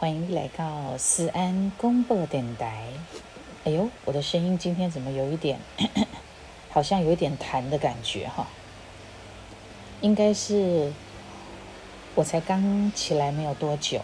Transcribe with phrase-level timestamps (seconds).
[0.00, 2.84] 欢迎来到思安公播电台。
[3.64, 5.60] 哎呦，我的声音今天怎么有一点，
[6.72, 8.46] 好像有一点痰的感觉哈？
[10.00, 10.90] 应该是
[12.14, 14.00] 我才刚起来没有多久。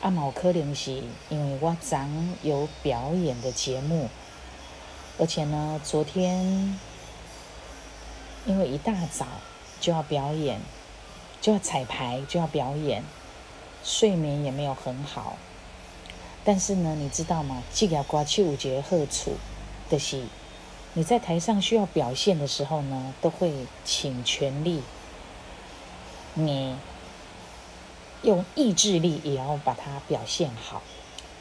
[0.00, 2.04] 阿毛科林是因为我早
[2.42, 4.08] 有表演的节目，
[5.16, 6.76] 而且呢，昨天
[8.46, 9.28] 因为一大早
[9.80, 10.60] 就要表演，
[11.40, 13.04] 就要彩排，就要表演。
[13.82, 15.36] 睡眠也没有很好，
[16.44, 17.62] 但是呢，你知道吗？
[17.72, 19.32] 这个刮去五节贺处
[19.88, 20.22] 的是，
[20.92, 23.52] 你在台上需要表现的时候呢，都会
[23.84, 24.82] 请全力，
[26.34, 26.76] 你
[28.22, 30.82] 用意志力也要把它表现好。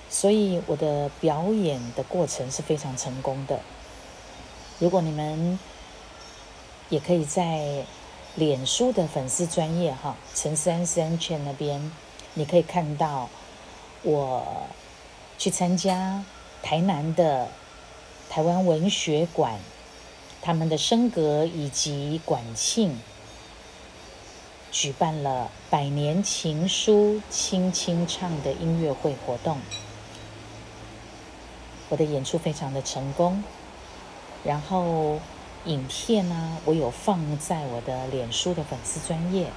[0.10, 3.60] 所以我的表演的过程是非常成功的。
[4.80, 5.60] 如果你们
[6.88, 7.86] 也可以在
[8.36, 11.92] 脸书的粉丝专业哈陈三三圈那边。
[12.34, 13.30] 你可以看到
[14.04, 14.68] 我
[15.38, 16.24] 去参加
[16.62, 17.50] 台南的
[18.30, 19.60] 台湾文学馆，
[20.42, 23.00] 他们的升格以及馆庆
[24.72, 29.58] 举办了百年情书轻轻唱的音乐会活动。
[31.90, 33.44] 我的演出非常的成功，
[34.44, 35.20] 然后
[35.66, 39.48] 影片呢，我有放在我的脸书的粉丝专业。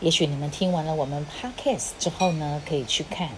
[0.00, 3.30] 也许你们听完了我们 podcast 之后呢，可以去看。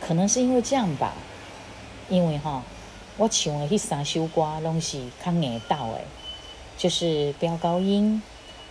[0.00, 1.12] 可能是因为这样吧，
[2.08, 2.64] 因为哈，
[3.16, 6.04] 我唱的那三首歌拢是较硬到诶，
[6.76, 8.20] 就是飙高音，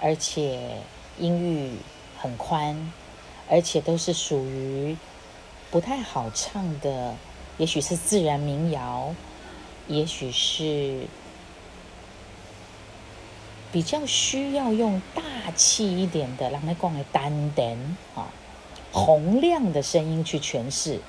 [0.01, 0.77] 而且
[1.17, 1.77] 音域
[2.19, 2.91] 很宽，
[3.49, 4.97] 而且都是属于
[5.71, 7.15] 不太好唱的，
[7.57, 9.15] 也许是自然民谣，
[9.87, 11.07] 也许是。
[13.71, 15.21] 比较需要用大
[15.55, 17.77] 气一点的，让它讲的单点
[18.15, 18.27] 啊，
[18.91, 20.99] 洪亮的声音去诠释。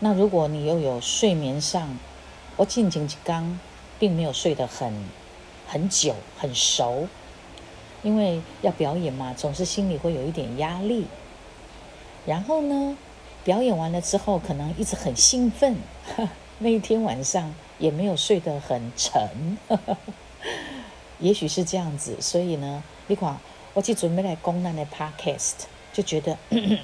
[0.00, 1.96] 那如果你又有睡眠上，
[2.56, 3.58] 我静静刚
[3.98, 4.92] 并没有睡得很
[5.68, 7.06] 很久很熟，
[8.02, 11.06] 因为要表演嘛，总是心里会有一点压力。
[12.26, 12.96] 然后呢，
[13.44, 15.76] 表演完了之后，可能一直很兴奋，
[16.58, 19.56] 那一天晚上也没有睡得很沉。
[21.22, 23.38] 也许是这样子，所以呢，你看，
[23.74, 25.52] 我去准备来公难的 podcast，
[25.92, 26.36] 就觉得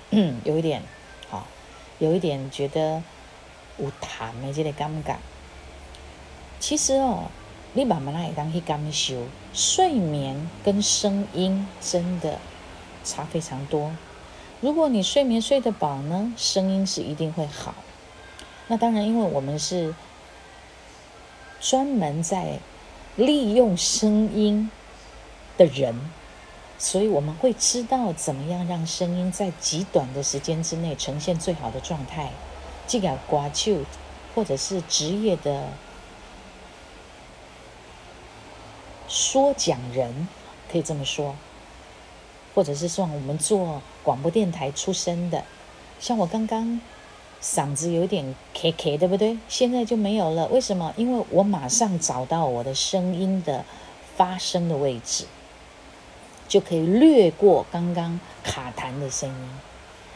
[0.45, 0.81] 有一点，
[1.29, 1.45] 好，
[1.99, 3.03] 有一点觉得
[3.79, 5.17] 有痰的这个感觉。
[6.61, 7.25] 其实哦，
[7.73, 12.39] 你慢慢来当去感受，睡眠跟声音真的
[13.03, 13.91] 差非常多。
[14.61, 17.75] 如果你睡眠睡得饱呢，声音是一定会好。
[18.69, 19.93] 那当然，因为我们是
[21.61, 22.61] 专门在。
[23.19, 24.71] 利用声音
[25.57, 25.93] 的人，
[26.79, 32.31] 所以我们会知道怎么样让声音在极短的时间之内呈现最好的状态。
[32.87, 33.79] 这个刮就
[34.37, 35.65] 或者是职业的
[39.09, 40.29] 说讲人，
[40.71, 41.35] 可以这么说，
[42.55, 45.45] 或者是说我们做广播电台出身的，
[45.99, 46.81] 像我刚刚。
[47.41, 49.39] 嗓子有点卡卡，对不对？
[49.49, 50.49] 现在就没有了。
[50.49, 50.93] 为什么？
[50.97, 53.65] 因为我马上找到我的声音的
[54.17, 55.25] 发声的位置，
[56.49, 59.51] 就可以略过刚刚卡痰的声音。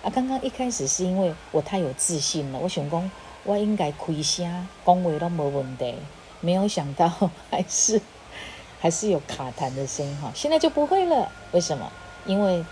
[0.03, 3.11] 啊，刚刚一开始是因为我太有自信了，我想讲
[3.45, 5.95] 我应该开声讲话都没问题，
[6.41, 7.09] 没有想到
[7.51, 8.01] 还是
[8.81, 10.33] 还是有卡痰的声音哈。
[10.35, 11.93] 现在就不会了，为什么？
[12.27, 12.65] 因为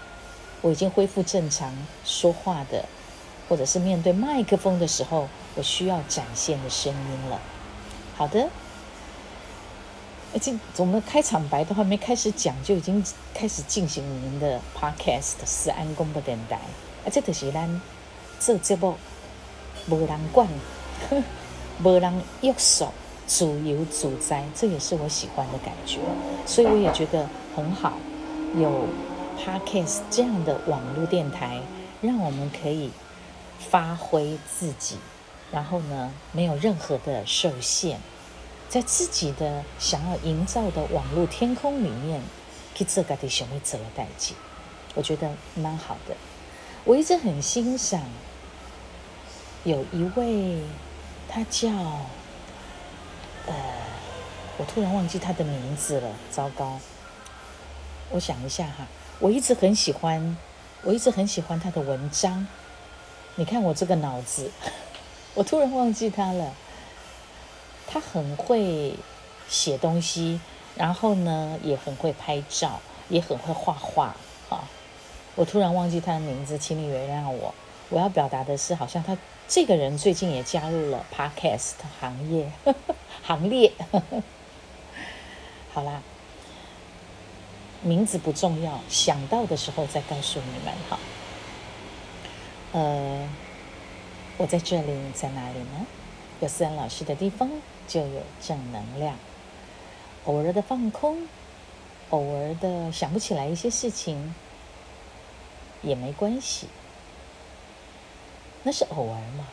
[0.61, 1.73] 我已经恢复正常
[2.05, 2.85] 说话的。
[3.51, 7.41] 或者是面对麦克风的时候，我需要展现的声音了。
[8.17, 8.49] 好的，
[10.33, 16.55] 而且我们开场白都还没开始讲，就已经开始进行我们的 podcast 四安公布电台。
[17.05, 17.81] 啊，这就是咱
[18.39, 18.95] 做节目
[19.89, 20.47] 无人管，
[21.83, 22.87] 无人约束，
[23.27, 25.99] 自由自在，这也是我喜欢的感觉。
[26.47, 27.95] 所以我也觉得很好，
[28.55, 28.87] 有
[29.37, 31.61] podcast 这样的网络电台，
[32.01, 32.93] 让我们可以。
[33.71, 34.97] 发挥自己，
[35.53, 37.99] 然后呢，没有任何的受限，
[38.69, 42.23] 在自己的想要营造的网络天空里面，
[42.75, 44.35] 去自个的什么做的代际，
[44.95, 46.17] 我觉得蛮好的。
[46.85, 48.01] 我一直很欣赏，
[49.65, 50.63] 有一位，
[51.29, 51.69] 他叫，
[53.47, 53.55] 呃，
[54.57, 56.81] 我突然忘记他的名字了，糟糕。
[58.11, 58.87] 我想一下哈，
[59.19, 60.37] 我一直很喜欢，
[60.83, 62.47] 我一直很喜欢他的文章。
[63.41, 64.51] 你看我这个脑子，
[65.33, 66.53] 我突然忘记他了。
[67.87, 68.95] 他很会
[69.49, 70.39] 写东西，
[70.77, 72.79] 然后呢也很会拍照，
[73.09, 74.15] 也很会画画。
[74.51, 74.63] 哈，
[75.37, 77.55] 我突然忘记他的名字，请你原谅我。
[77.89, 79.17] 我要表达的是，好像他
[79.49, 82.53] 这个人最近也加入了 Podcast 行业
[83.25, 83.73] 行列。
[85.73, 86.03] 好啦，
[87.81, 90.99] 名字不重要，想到的时候再告诉你们哈。
[92.73, 93.29] 呃，
[94.37, 95.87] 我在这里，在哪里呢？
[96.39, 97.51] 有思恩老师的地方
[97.89, 99.17] 就有正能量。
[100.25, 101.27] 偶尔的放空，
[102.11, 104.35] 偶尔的想不起来一些事情，
[105.83, 106.69] 也没关系。
[108.63, 109.49] 那是偶尔嘛。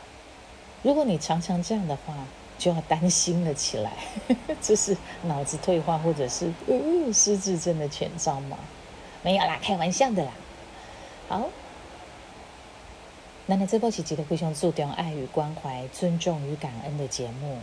[0.84, 2.14] 如果你常常这样的话，
[2.60, 3.94] 就要担心了起来。
[4.62, 8.58] 这是脑子退化或者是呃失智症的前兆吗？
[9.24, 10.32] 没有啦，开玩笑的啦。
[11.28, 11.50] 好。
[13.50, 17.60] 奶奶这波是一个非常注重爱与关怀、尊重与感恩的节目，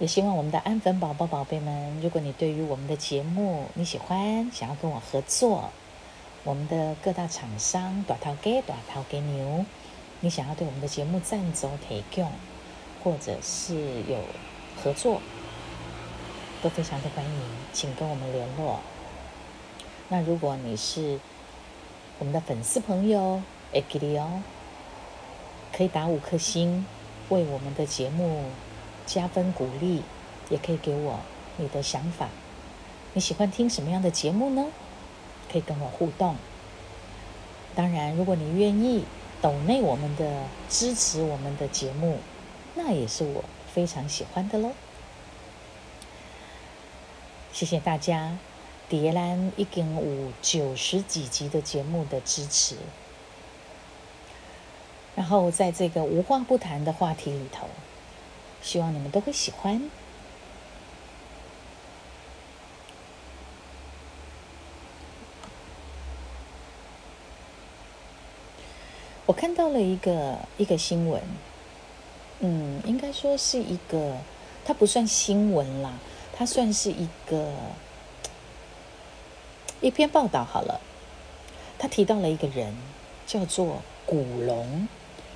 [0.00, 5.70] 也希望我们的安粉宝宝、宝贝们，如果你对于我们的节目你喜欢，想要跟我合作，
[6.42, 9.64] 我们的各大厂商，短涛给短涛给牛，
[10.18, 12.28] 你想要对我们的节目赞助提供，
[13.04, 13.76] 或者是
[14.08, 14.18] 有
[14.82, 15.22] 合作，
[16.60, 17.40] 都非常的欢迎，
[17.72, 18.80] 请跟我们联络。
[20.08, 21.20] 那如果你是
[22.18, 23.42] 我们的粉丝朋友，
[23.72, 24.42] 艾，给力哦！
[25.72, 26.86] 可以打五颗星，
[27.28, 28.44] 为我们的节目
[29.04, 30.02] 加分鼓励，
[30.48, 31.20] 也可以给我
[31.58, 32.28] 你的想法。
[33.12, 34.66] 你喜欢听什么样的节目呢？
[35.52, 36.36] 可以跟我互动。
[37.74, 39.04] 当然，如果你愿意
[39.42, 42.18] 抖内我们的支持我们的节目，
[42.74, 44.72] 那也是我非常喜欢的喽。
[47.52, 48.38] 谢谢大家。
[48.88, 52.76] 蝶兰已经有九十几集的节目的支持，
[55.16, 57.66] 然后在这个无话不谈的话题里头，
[58.62, 59.90] 希望你们都会喜欢。
[69.26, 71.20] 我看到了一个一个新闻，
[72.38, 74.16] 嗯，应该说是一个，
[74.64, 75.94] 它不算新闻啦，
[76.32, 77.52] 它算是一个。
[79.80, 80.80] 一篇报道好了，
[81.78, 82.74] 他提到了一个人，
[83.26, 84.88] 叫做古龙。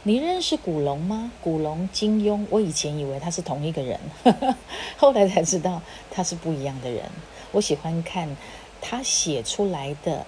[0.02, 1.30] 你认识古龙吗？
[1.42, 4.00] 古龙、金庸，我以前以为他是同一个人，
[4.96, 7.04] 后来才知道他是不一样的人。
[7.52, 8.34] 我喜欢看
[8.80, 10.24] 他写出来的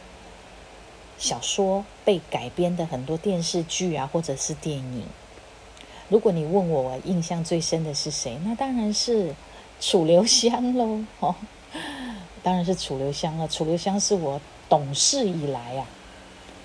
[1.16, 5.06] 小说被改编的很多电视剧啊，或者是电影。
[6.10, 9.34] 如果你问我印象最深的是谁，那当然是
[9.80, 11.02] 楚留香喽。
[11.20, 11.34] 哦。
[12.42, 13.46] 当然是楚留香了。
[13.48, 15.86] 楚留香是我懂事以来啊，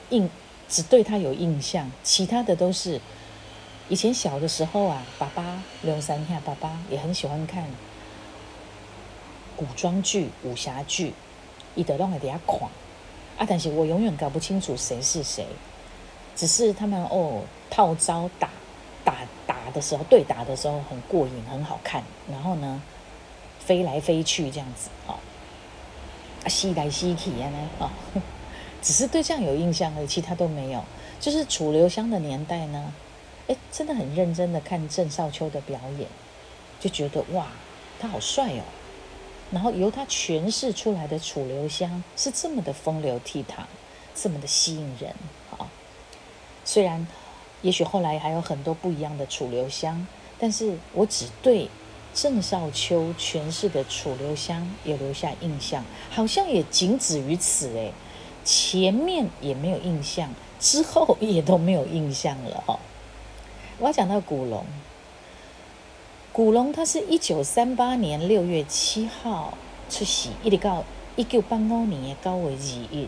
[0.10, 0.30] 印
[0.68, 3.00] 只对他有印象，其他的都是
[3.90, 7.64] 以前小的时候啊，爸爸刘三下，爸爸也很喜欢看
[9.56, 11.14] 古装剧、武侠剧，
[11.76, 12.70] 伊得让我底下狂
[13.38, 13.46] 啊。
[13.48, 15.46] 但是我永远搞不清楚谁是谁，
[16.36, 18.50] 只是他们哦套招打
[19.06, 19.16] 打
[19.46, 22.04] 打的时候，对打的时候很过瘾，很好看。
[22.30, 22.82] 然后呢，
[23.60, 25.16] 飞来飞去这样子啊。
[26.48, 27.92] 吸来吸去啊，呢啊，
[28.82, 30.84] 只是对这样有印象而已，其他都没有。
[31.20, 32.94] 就是楚留香的年代呢，
[33.48, 36.08] 哎，真的很认真的看郑少秋的表演，
[36.80, 37.48] 就觉得哇，
[38.00, 38.64] 他好帅哦。
[39.52, 43.64] 然后由他诠释出来的楚留香是这么的风流倜傥，
[44.14, 45.14] 这么的吸引人
[45.52, 45.68] 啊。
[46.64, 47.08] 虽然
[47.62, 50.06] 也许后来还有很多不一样的楚留香，
[50.38, 51.70] 但是我只对。
[52.20, 57.94] 郑少秋诠释的楚留香有留下印象，好像也仅止于此诶，
[58.44, 62.80] 前面也没有印象，之后也都没有印象了哈。
[63.78, 64.66] 我要讲到古龙，
[66.34, 69.56] 古龙他是一九三八年六月七号
[69.88, 70.84] 出席，一直到
[71.16, 73.08] 一九八五年的高为二日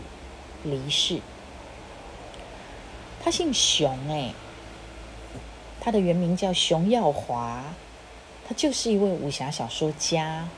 [0.62, 1.18] 离世。
[3.20, 4.32] 他姓熊诶，
[5.80, 7.64] 他的原名叫熊耀华。
[8.50, 10.48] 他就是一位武侠小说家，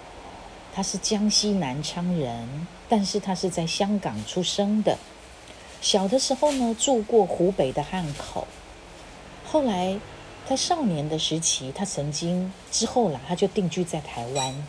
[0.74, 4.96] 他是江西南昌人，但是他是在香港出生的。
[5.82, 8.48] 小的时候呢，住过湖北的汉口。
[9.44, 10.00] 后来，
[10.48, 14.66] 在少年的时期，他曾经之后啦，他就定居在台湾。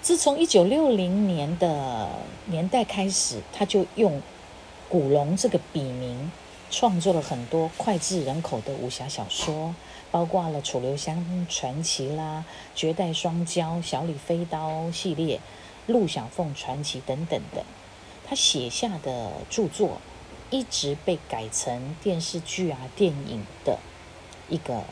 [0.00, 2.10] 自从一九六零年的
[2.46, 4.22] 年代开始，他就用
[4.88, 6.30] 古龙这个笔名，
[6.70, 9.74] 创作了很多脍炙人口的武侠小说。
[10.10, 12.44] 包括了《楚留香传奇》啦，
[12.78, 15.36] 《绝代双骄》《小李飞刀》系列，
[15.86, 17.64] 《陆小凤传奇》等等的，
[18.26, 20.00] 他写下的著作
[20.50, 23.78] 一直被改成电视剧啊、电影的
[24.48, 24.82] 一个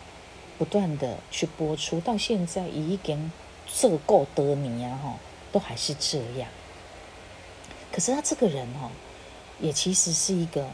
[0.59, 3.33] 不断的去播出，到现在已经
[3.67, 5.17] 这够多年啊，哈，
[5.51, 6.49] 都还是这样。
[7.91, 8.91] 可是他这个人哦，
[9.61, 10.69] 也其实是一个，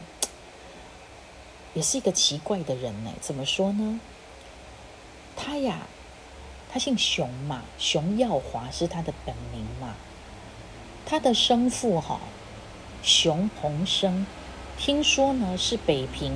[1.73, 3.13] 也是一个奇怪的人呢。
[3.21, 3.99] 怎么说呢？
[5.35, 5.87] 他呀，
[6.71, 9.95] 他姓熊嘛，熊耀华是他的本名嘛。
[11.05, 12.19] 他的生父哈，
[13.01, 14.25] 熊鹏生，
[14.77, 16.33] 听说呢是北平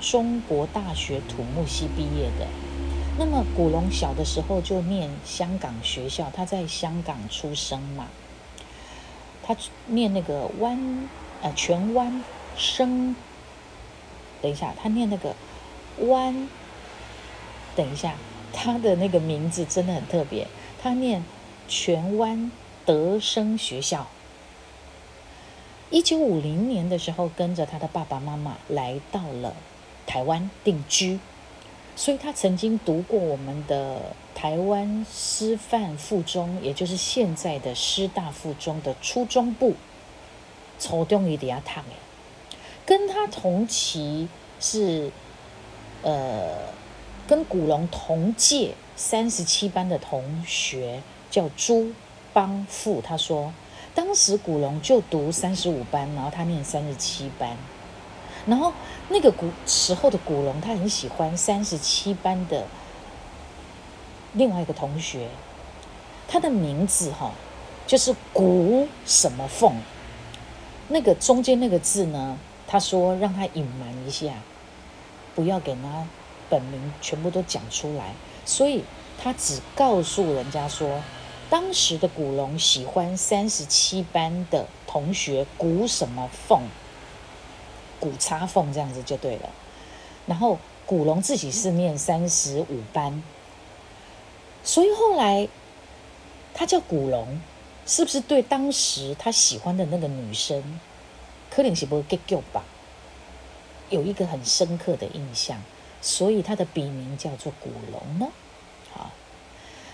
[0.00, 2.46] 中国大学土木系毕业的。
[3.18, 8.08] 那么古龙小的时候就念香港学校，他在香港出生嘛。
[9.42, 11.08] 他念那个湾
[11.42, 12.22] 呃荃湾
[12.56, 13.16] 生，
[14.42, 15.34] 等一下，他念那个
[16.00, 16.48] 湾，
[17.74, 18.14] 等一下，
[18.52, 20.46] 他的那个名字真的很特别，
[20.82, 21.24] 他念
[21.68, 22.50] 荃湾
[22.84, 24.06] 德生学校。
[25.90, 29.54] 一九五零年的时候，跟着他的爸爸妈妈来到了
[30.06, 31.18] 台湾定居。
[31.96, 34.00] 所以他曾经读过我们的
[34.32, 39.74] 台湾师范附中，也就是现在的师大附中的初中部，
[40.78, 41.96] 初中一定要烫诶。
[42.86, 44.28] 跟他同期
[44.60, 45.10] 是，
[46.02, 46.68] 呃，
[47.28, 51.92] 跟古龙同届三十七班的同学叫朱
[52.32, 53.52] 邦富，他说
[53.94, 57.54] 当时古龙就读三十五班，然后他念三十七班。
[58.46, 58.72] 然后
[59.10, 62.64] 那个古时候的古龙，他很喜欢三十七班的
[64.32, 65.28] 另外一个同学，
[66.26, 67.32] 他的名字哈
[67.86, 69.74] 就是古什么凤，
[70.88, 74.32] 那个中间那个字呢，他说让他隐瞒一下，
[75.34, 76.06] 不要给他
[76.48, 78.14] 本名全部都讲出来，
[78.44, 78.84] 所以
[79.22, 81.02] 他只告诉人家说，
[81.50, 86.62] 当时的古龙喜欢三十七班的同学古什么凤。
[88.00, 89.50] 古插凤这样子就对了，
[90.24, 93.24] 然后古龙自己是念三十五班，
[94.62, 95.48] 所以后来
[96.54, 97.40] 他叫古龙，
[97.86, 100.78] 是不是对当时他喜欢的那个女生，
[101.50, 102.62] 柯林喜不 get 吧，
[103.90, 105.60] 有一个很深刻的印象，
[106.00, 108.28] 所以他的笔名叫做古龙呢？
[108.92, 109.10] 好，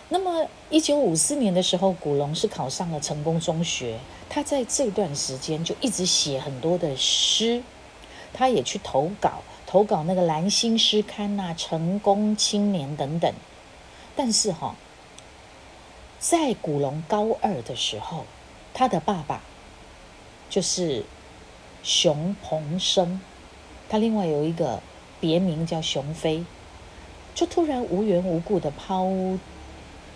[0.08, 7.62] 那么一九五四年的时候，古龙是考上了成功中学，他在这段时间就一直写很多的诗。
[8.36, 13.32] 他也去投稿，投稿那个《蓝星诗刊》呐，《成功青年》等等。
[14.16, 14.74] 但是哈，
[16.18, 18.24] 在古龙高二的时候，
[18.72, 19.40] 他的爸爸
[20.50, 21.04] 就是
[21.84, 23.20] 熊鹏生，
[23.88, 24.82] 他另外有一个
[25.24, 26.44] 别名叫熊飞，
[27.34, 29.08] 就突然无缘无故的抛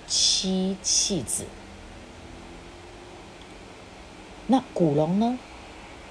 [0.06, 1.46] 妻弃子。
[4.48, 5.38] 那古龙呢，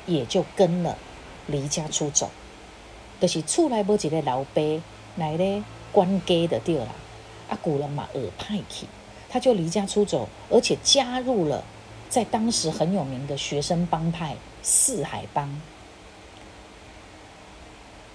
[0.08, 0.98] 也就跟了。
[1.46, 2.32] 离家出走，
[3.22, 4.62] 就是厝内无一个老爸
[5.16, 6.88] 来咧管家的对啦。
[7.50, 8.88] 啊，古龙嘛耳派去，
[9.30, 11.64] 他就离家出走，而且加入了
[12.10, 15.62] 在当时很有名的学生帮派四海帮。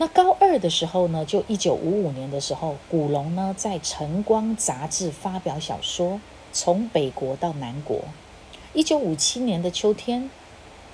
[0.03, 6.15] 那高二的时候呢，就一九五五年的时候，古龙呢在《晨光》杂志发表小说
[6.53, 7.99] 《从北国到南国》。
[8.73, 10.29] 一九五七年的秋天。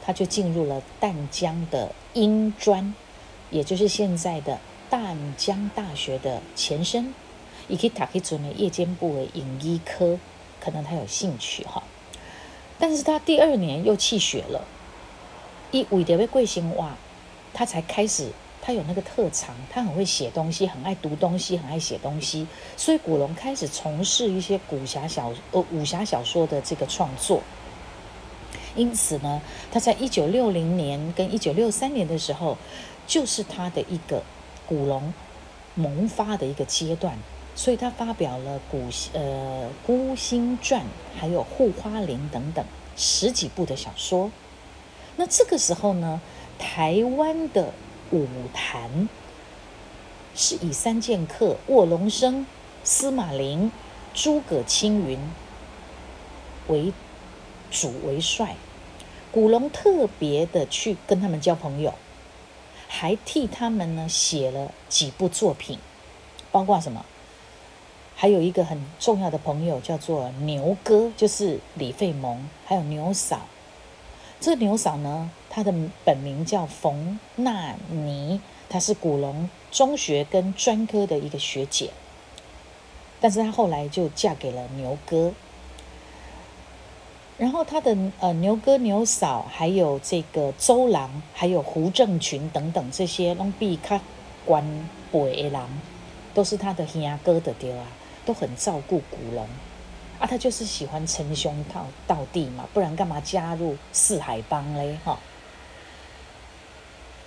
[0.05, 2.95] 他就进入了淡江的英专，
[3.51, 7.13] 也就是现在的淡江大学的前身，
[7.67, 10.19] 以及塔克准的夜间部的影医科，
[10.61, 11.83] 可能他有兴趣哈。
[12.79, 14.67] 但是他第二年又弃学了，
[15.73, 16.97] 一为的被贵姓哇，
[17.53, 18.31] 他才开始，
[18.69, 22.47] 他有那个特长，他很会写东西，很爱读东西，很爱写东西，
[22.77, 27.41] 所以古龙开始从事一些武侠小呃武侠小说的这个创作。
[28.77, 29.41] 因此呢，
[29.73, 32.59] 他在一九六零年跟一九六三年的时候，
[33.07, 34.23] 就是他的一个
[34.67, 35.15] 古龙
[35.75, 37.17] 萌发的一个阶段，
[37.55, 38.83] 所以他发表了《古
[39.15, 40.83] 呃孤星传》
[41.19, 42.63] 还有《护花林》等等
[42.99, 44.31] 十几部的小说。
[45.17, 46.21] 那这个时候呢，
[46.59, 47.73] 台湾的
[48.11, 49.09] 武坛
[50.35, 52.47] 是以三剑客卧龙生、
[52.85, 53.71] 司马林、
[54.15, 55.19] 诸葛青云
[56.69, 56.93] 为
[57.71, 58.57] 主为帅。
[59.31, 61.93] 古龙特别的去跟他们交朋友，
[62.89, 65.79] 还替他们呢写了几部作品，
[66.51, 67.05] 包括什么？
[68.17, 73.43] 还有一个很重要的朋友叫做牛哥，就是李费蒙，还有牛嫂。
[74.41, 75.75] 这牛嫂呢，他的
[76.05, 81.91] 本名叫冯纳尼，他是古龙中学跟专科的一个学姐，
[83.21, 85.33] 但是他后来就嫁给了牛哥。
[87.39, 94.01] 然后他的呃牛哥牛嫂，还有这个周郎，还有胡正群等等这些拢比他
[94.47, 94.65] 官
[95.11, 95.69] 北的郎，
[96.33, 97.85] 都是他的兄哥的爹啊，
[98.25, 99.45] 都很照顾古龙。
[100.21, 104.97] 啊，他就是喜欢称兄道道弟嘛，不然干嘛加入四海帮嘞？
[105.05, 105.19] 哈。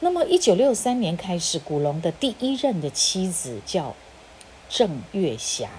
[0.04, 3.94] 那么，一九六三年开始，古龙的第一任的妻子叫
[4.68, 5.70] 郑月霞，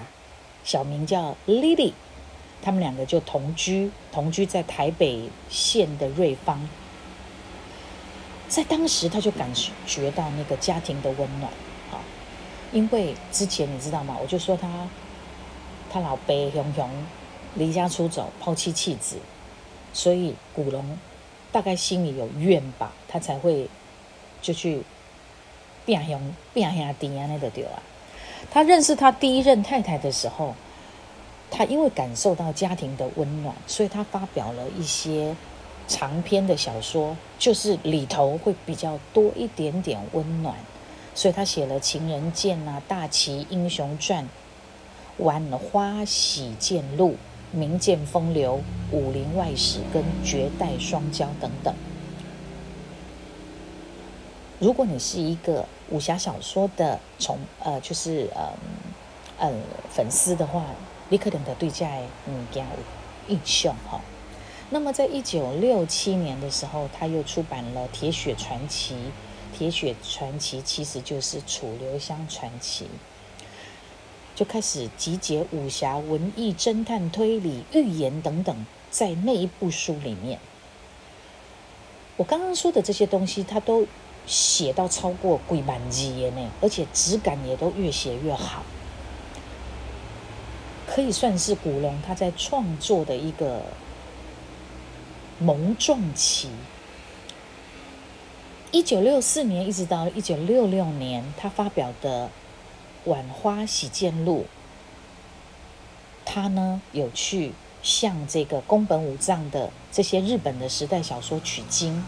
[0.62, 1.92] 小名叫 Lily，
[2.62, 6.68] 他们两个就同居，同居在台北县的瑞芳。
[8.48, 9.50] 在当时，他就感
[9.88, 11.50] 觉到那个家庭的温暖
[11.90, 11.98] 啊，
[12.70, 14.16] 因为之前你知道吗？
[14.22, 14.86] 我就说他，
[15.90, 16.88] 他老爸熊熊
[17.56, 19.16] 离家出走，抛妻弃子，
[19.92, 20.96] 所以古龙
[21.50, 23.68] 大概心里有怨吧，他才会
[24.42, 24.82] 就去
[25.86, 26.20] 变兄
[26.52, 27.80] 变兄弟啊，那个对啊。
[28.50, 30.54] 他认识他第一任太太的时候，
[31.50, 35.34] 他因为感受到家庭的温暖，所以他发表了一些。
[35.88, 40.54] 长篇的小说就是里头会比较多一点点温暖，
[41.12, 44.24] 所以他写了《情人剑》啊，《大旗英雄传》
[45.24, 47.16] 《晚花喜剑录》
[47.58, 48.62] 《名剑风流》
[48.96, 51.74] 《武林外史》跟《绝代双骄》等等。
[54.62, 58.52] 如果你是一个武侠小说的从呃，就是呃
[59.36, 59.52] 呃
[59.90, 60.64] 粉丝的话，
[61.08, 61.84] 你可能的对这
[62.28, 64.00] 物件有印象哈。
[64.70, 68.94] 那么，在一九六七年的时候，他又出版了《铁血传奇》。
[69.58, 72.84] 《铁血传奇》其实就是《楚留香传奇》，
[74.36, 80.38] 就开始集结武侠、文艺、侦探、推理、寓言等等，在那一部书里面。
[82.16, 83.86] 我刚刚说的这些东西，他都
[84.26, 88.62] 写到超过几万字呢，而且质感也都越写越好，
[90.86, 93.62] 可以算是古龙他在创作的一个。
[95.38, 96.50] 萌壮期，
[98.70, 102.30] 一九六四年一直到一九六六年，他发表的
[103.10, 104.44] 《晚花喜剑录》，
[106.24, 112.04] 他呢有去向这个宫本武藏的这些日本的时代小说取经，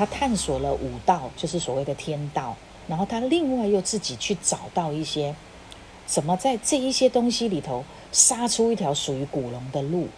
[0.00, 2.56] 他探索了武道，就是所谓的天道，
[2.88, 5.36] 然后他另外又自己去找到一些，
[6.06, 10.08] 怎么在这一些东西里头杀出一条属于古龙的路。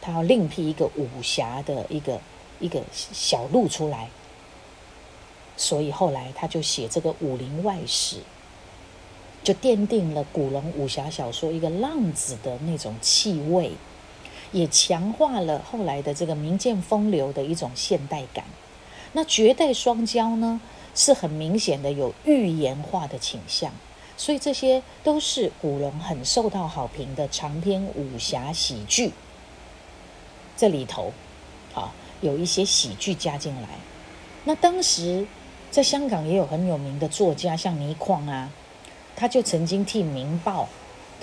[0.00, 2.20] 他要另辟一个武侠的一个
[2.58, 4.08] 一个小路出来，
[5.56, 8.16] 所以后来他就写这个《武林外史》，
[9.44, 13.70] 就奠定了古龙武侠小说一个浪子的那种气味，
[14.52, 18.44] 也强化了后来的这个民间风流的一种现代感。
[19.12, 20.60] 那绝代双骄呢，
[20.94, 23.72] 是很明显的有寓言化的倾向，
[24.16, 29.12] 所以这些都是古龙很受到好评的长篇武侠喜剧。
[30.56, 31.12] 这里头，
[31.72, 33.68] 好有一些喜剧加进来。
[34.44, 35.26] 那当时
[35.70, 38.50] 在香港也有很有名的作家，像倪匡啊，
[39.16, 40.64] 他就曾经替《明报》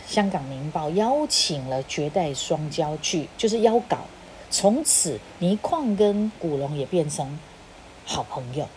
[0.07, 4.05] 香港《明报》邀请了绝代双骄去，就是邀稿。
[4.49, 7.37] 从此，倪匡跟古龙也变成
[8.05, 8.67] 好朋友。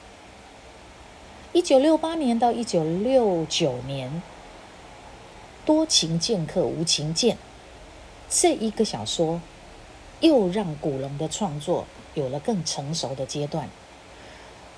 [1.52, 4.20] 一九六八年到一九六九年，
[5.64, 7.38] 多情剑客无情剑
[8.28, 9.40] 这一个小说。
[10.20, 13.70] 又让古龙的创作有了更成熟的阶段。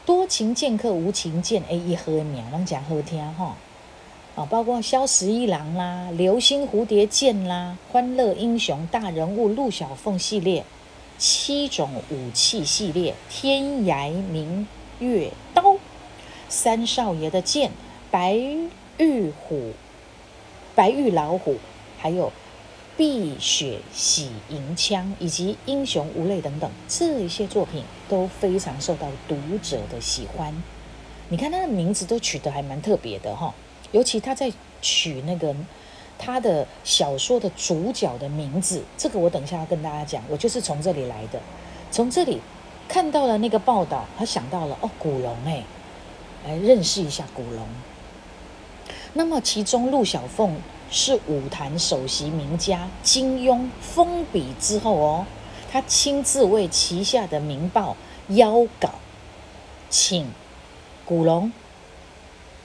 [0.06, 3.56] 多情剑客无情剑，哎，一喝名，人讲好听哈。
[4.34, 10.64] 啊，包括萧十一郎啦、流星蝴蝶剑啦、欢乐英雄大人物陆小凤系列、
[11.18, 14.66] 七种武器系列、天涯明
[15.00, 15.76] 月刀、
[16.48, 17.70] 三少爷的剑、
[18.10, 18.34] 白
[18.98, 19.72] 玉虎、
[20.74, 21.56] 白玉老虎，
[21.98, 22.32] 还有。
[22.94, 30.62] 碧血洗银枪以及英雄无泪等等这一些作品都非常受到读者的喜欢。
[31.30, 33.54] 你看他的名字都取得还蛮特别的哈，
[33.92, 35.54] 尤其他在取那个
[36.18, 41.40] 他的小说的主角的名字，这个我等一下要跟大家讲，我就是从这里来的。
[41.90, 42.40] 从这里
[42.88, 45.62] 看到了那个报道，他想到了哦，古龙哎，
[46.44, 47.66] 来认识一下古龙。
[49.12, 50.60] 那么其中陆小凤。
[50.94, 55.24] 是武坛首席名家金庸封笔之后哦，
[55.70, 57.96] 他亲自为旗下的《明报》
[58.34, 58.90] 邀稿，
[59.88, 60.30] 请
[61.06, 61.50] 古龙，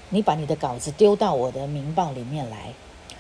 [0.10, 2.74] 你把你的稿子丢到我的《明报》里面来。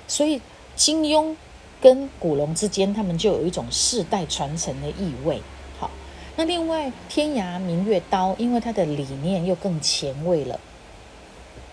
[0.07, 0.41] 所以
[0.75, 1.35] 金庸
[1.81, 5.41] 跟古龙之间，他们就有一种世代传承的意味。
[5.79, 5.89] 好，
[6.35, 10.59] 那另外《天涯明月刀》，因为它的理念又更前卫了，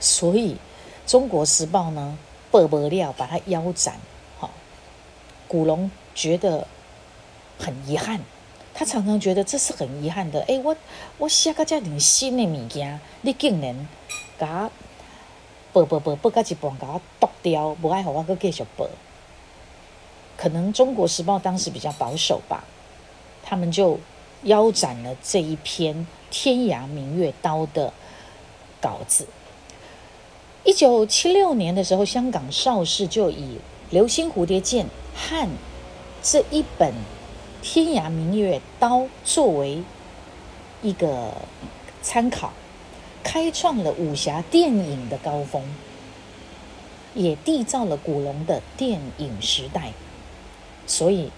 [0.01, 0.55] 所以
[1.07, 2.19] 《中国时报》呢。
[2.51, 3.97] 不不料把他腰斩，
[4.39, 4.49] 好，
[5.49, 6.65] 古龙觉得
[7.59, 8.21] 很遗憾，
[8.73, 10.41] 他常常觉得这是很遗憾的。
[10.43, 10.77] 哎，我
[11.19, 13.89] 我写个这样新的物件，你竟然
[14.39, 14.71] 甲
[15.75, 18.89] 不不不不，甲一半甲我剁掉，不爱和我搁继续播。
[20.37, 22.63] 可能《中国时报》当时比较保守吧，
[23.43, 23.99] 他们就
[24.45, 25.97] 腰斩了这一篇
[26.31, 27.93] 《天涯明月刀》的
[28.81, 29.27] 稿子。
[30.63, 33.57] 一九七六年的时候，香港邵氏就以
[33.91, 35.49] 《流星蝴蝶剑》和
[36.23, 36.93] 这一本
[37.63, 39.83] 《天涯明月刀》作为
[40.83, 41.33] 一个
[42.01, 42.53] 参考，
[43.25, 45.61] 开创了武侠电影的高峰，
[47.15, 49.93] 也缔造了古龙的电影时代。
[50.87, 51.31] 所以，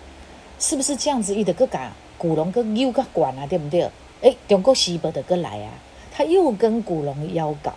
[0.58, 1.34] 是不是这样子？
[1.34, 3.88] 一的个讲古龙跟又个管啊，对不对？
[4.22, 5.72] 哎，中国西北的个来啊，
[6.10, 7.74] 他又跟古龙邀稿，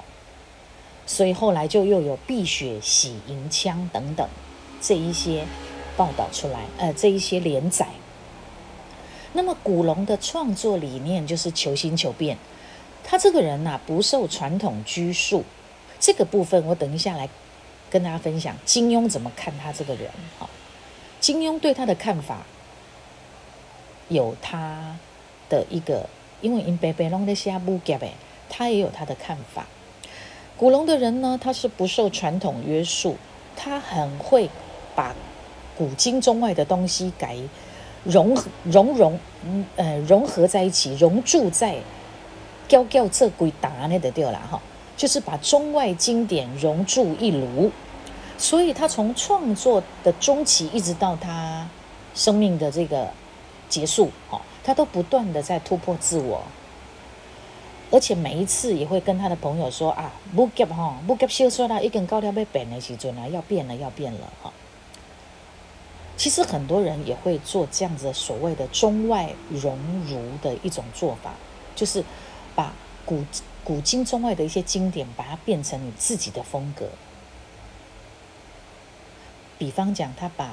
[1.06, 4.28] 所以后来就又有《碧血洗银枪》等等
[4.82, 5.46] 这一些
[5.96, 7.88] 报道出来，呃，这一些连载。
[9.34, 12.38] 那么古龙的创作理念就是求新求变，
[13.10, 15.44] 他这个人呐不受传统拘束，
[16.00, 17.28] 这个部分我等一下来
[17.90, 18.56] 跟大家分享。
[18.66, 20.12] 金庸怎么看他这个人？
[20.38, 20.48] 哈。
[21.20, 22.46] 金庸对他的看法
[24.10, 24.96] 有他
[25.50, 26.08] 的一个，
[26.40, 28.14] 因为因白白龙的下部夹呗，
[28.48, 29.66] 他也有他的看法。
[30.56, 33.18] 古龙的人呢，他是不受传统约束，
[33.56, 34.48] 他很会
[34.96, 35.16] 把
[35.76, 37.36] 古今中外的东西改
[38.04, 41.76] 融融融嗯呃融合在一起，融铸在
[42.70, 44.62] 雕雕这鬼打那的掉了哈，
[44.96, 47.70] 就是把中外经典融铸一炉。
[48.38, 51.68] 所以他从创作的中期一直到他
[52.16, 53.10] 生命的这个
[53.68, 56.42] 结束，哦，他都不断的在突破自我，
[57.92, 64.54] 而且每一次也会跟他的朋友说啊，不急哈，不急，小说啦，一根高粱被变的时阵啊，要变了，要变了哈。
[66.16, 69.78] 其实很多人也会做这样子所谓的中外融
[70.08, 71.32] 儒的一种做法，
[71.76, 72.02] 就是
[73.10, 73.26] 古
[73.64, 76.90] 古今中外的一些经典，把它变成你自己的风格。
[79.58, 80.52] 比方讲，他把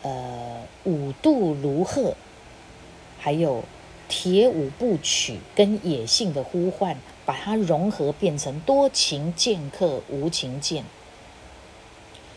[0.00, 2.14] 呃五度如鹤，
[3.18, 3.64] 还有
[4.08, 10.86] 铁五部曲跟野性的呼唤，把它融合变成多情剑客无情剑。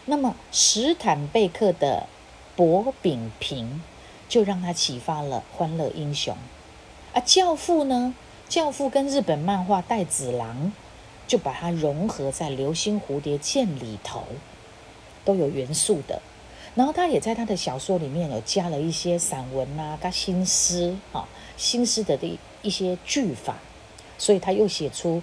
[0.03, 2.05] 那么史坦贝克的
[2.57, 3.81] 薄饼平，
[4.27, 6.35] 就让他启发了欢乐英雄。
[7.13, 8.13] 啊，教父呢？
[8.51, 10.73] 教父跟日本漫画带子郎，
[11.25, 14.23] 就把它融合在流星蝴蝶剑里头。
[15.23, 16.21] 都有元素的，
[16.75, 23.55] 然后他也在他的小说里面有加了一些散文啊，加新诗啊，新诗的的一些句法，
[24.17, 25.17] 所以他又写出《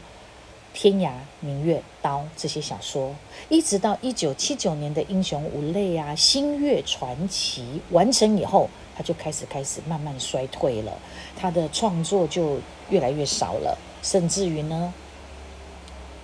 [0.72, 1.10] 天涯
[1.40, 3.14] 明月刀》这些小说，
[3.50, 10.96] 一直到一九七九年的《英雄无泪》啊，《星月传奇》完成以后，他就开始开始慢慢衰退了，
[11.36, 12.58] 他的创作就
[12.90, 14.92] 越来越少了，甚至于呢，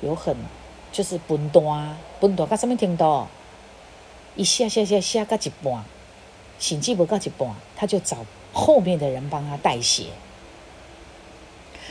[0.01, 0.37] 有很
[0.93, 3.29] 就是分段，分段，看上面听到。
[4.37, 5.85] 一下下下下到一半，
[6.59, 8.17] 甚至不到一半，他就找
[8.53, 10.07] 后面的人帮他代写。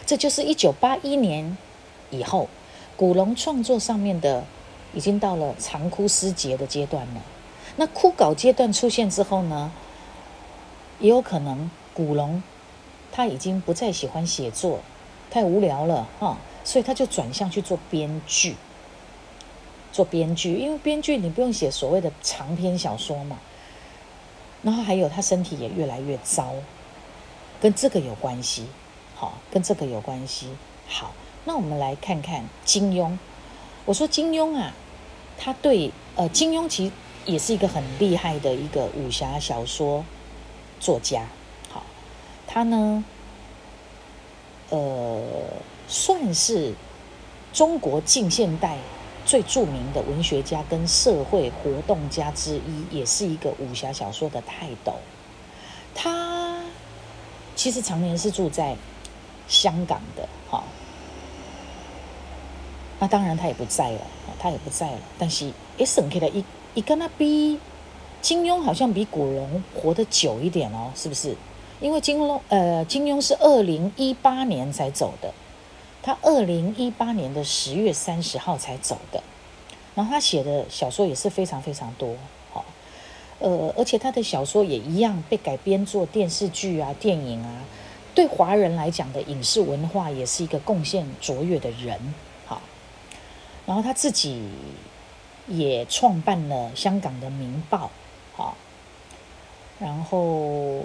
[0.06, 1.58] 这就是一九八一年
[2.10, 2.50] 以后，
[2.98, 4.44] 古龙创作上面的
[4.94, 7.22] 已经到了长枯思竭的阶段了。
[7.78, 9.72] 那枯槁阶段出现之后呢，
[11.00, 12.44] 也有可能古龙
[13.16, 14.80] 他已经不再喜欢写作，
[15.30, 18.56] 太无聊了哈，所以他就转向去做编剧。
[19.92, 23.38] 做编剧，因为编剧你不用写所谓的长篇小说嘛。
[24.64, 26.54] 然后还有他身体也越来越糟，
[27.62, 28.66] 跟这个有关系。
[29.14, 30.48] 好，跟这个有关系。
[30.88, 31.14] 好，
[31.46, 33.16] 那我们来看看金庸。
[33.86, 34.74] 我说金庸啊，
[35.38, 36.92] 他对呃，金庸其实
[37.26, 40.04] 也是一个很厉害的一个武侠小说
[40.80, 41.28] 作家。
[42.54, 43.04] 他呢，
[44.70, 45.24] 呃，
[45.88, 46.72] 算是
[47.52, 48.78] 中国近现代。
[49.26, 54.94] 最著名的文学家跟社会活动家之一，也是一个武侠小说的泰斗。
[55.96, 56.62] 他
[57.56, 58.76] 其实常年是住在
[59.48, 60.62] 香港的，哈。
[63.00, 64.02] 那当然他也不在了，
[64.38, 65.00] 他也不在了。
[65.18, 67.58] 但是也省开了一一跟他比，
[68.22, 71.34] 金庸好像比古龙活得久一点哦，是不是？
[71.84, 75.34] 因为金庸呃，金庸是二零一八年才走的。
[76.02, 79.24] 他二零一八年的十月三十号才走的，
[79.96, 82.16] 然后他写的小说也是非常非常多，
[82.52, 82.66] 好，
[83.40, 87.64] 呃，而且他的小说也一样被改编做电视剧啊、电影啊，
[88.14, 92.14] 对华人来讲的影视文化也是一个贡献卓越的人，
[92.46, 92.62] 好，
[93.66, 94.46] 然后他自己
[95.48, 97.90] 也创办了香港的《明报》，
[98.38, 98.58] 好，
[99.80, 100.84] 然后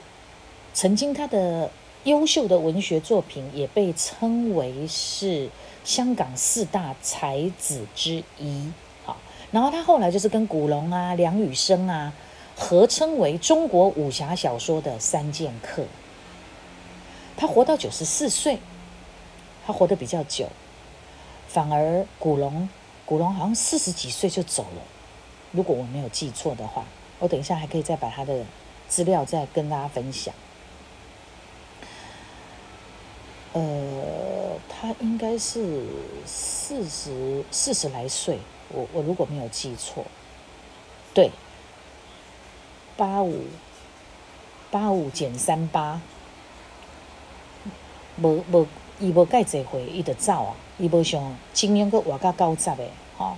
[0.78, 1.68] 曾经他的。
[2.04, 5.50] 优秀的文学作品也被称为是
[5.84, 8.72] 香港四大才子之一。
[9.04, 9.16] 好，
[9.50, 12.12] 然后他后来就是跟古龙啊、梁羽生啊，
[12.56, 15.84] 合称为中国武侠小说的三剑客。
[17.36, 18.58] 他活到九十四岁，
[19.66, 20.48] 他活得比较久，
[21.48, 22.68] 反而古龙，
[23.04, 24.82] 古龙好像四十几岁就走了，
[25.50, 26.84] 如果我没有记错的话，
[27.18, 28.44] 我等一下还可以再把他的
[28.88, 30.32] 资料再跟大家分享。
[33.52, 35.84] 呃，他应该是
[36.26, 40.04] 四十四十来岁，我我如果没有记错，
[41.14, 41.30] 对，
[42.96, 43.44] 八五
[44.70, 46.00] 八五减三八。
[48.20, 48.66] 无无，
[48.98, 50.56] 伊无介济回，伊就走啊！
[50.76, 52.84] 伊无像金庸个活到九十的
[53.16, 53.37] 吼。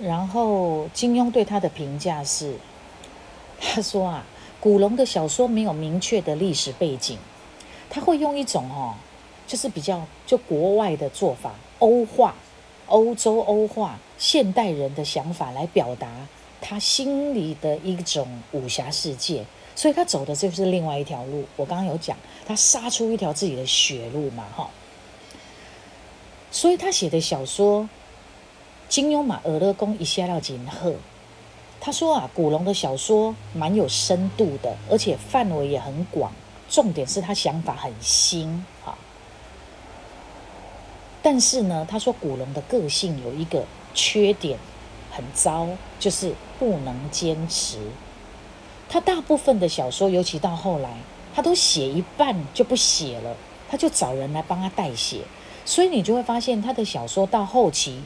[0.00, 2.56] 然后金庸对他的评价是，
[3.60, 4.24] 他说啊，
[4.58, 7.18] 古龙的小说没有明确的历史背景，
[7.94, 8.94] 他会用一种哦，
[9.46, 12.34] 就是比较就国外的做法，欧化、
[12.86, 16.08] 欧洲欧化、现代人的想法来表达
[16.58, 19.44] 他心里的一种武侠世界。
[19.74, 21.44] 所以他走的就是另外一条路。
[21.54, 24.70] 我刚刚有讲，他杀出一条自己的血路嘛，哈。
[26.50, 27.86] 所以他写的小说，
[28.88, 30.94] 金庸嘛，耳乐公一下要金鹤。
[31.78, 36.32] 他说啊，古龙的小说蛮有深度的，而且范围也很广，
[36.72, 38.96] 重点是他想法很新，哈。
[41.22, 44.58] 但是呢，他说古龙的个性有一个缺点，
[45.10, 45.68] 很糟，
[46.00, 47.76] 就是不能坚持。
[48.88, 50.96] 他大部分的小说，尤其到后来，
[51.34, 53.36] 他都写一半就不写了，
[53.68, 55.20] 他就找人来帮他代写，
[55.66, 58.02] 所以你就会发现他的小说到后期，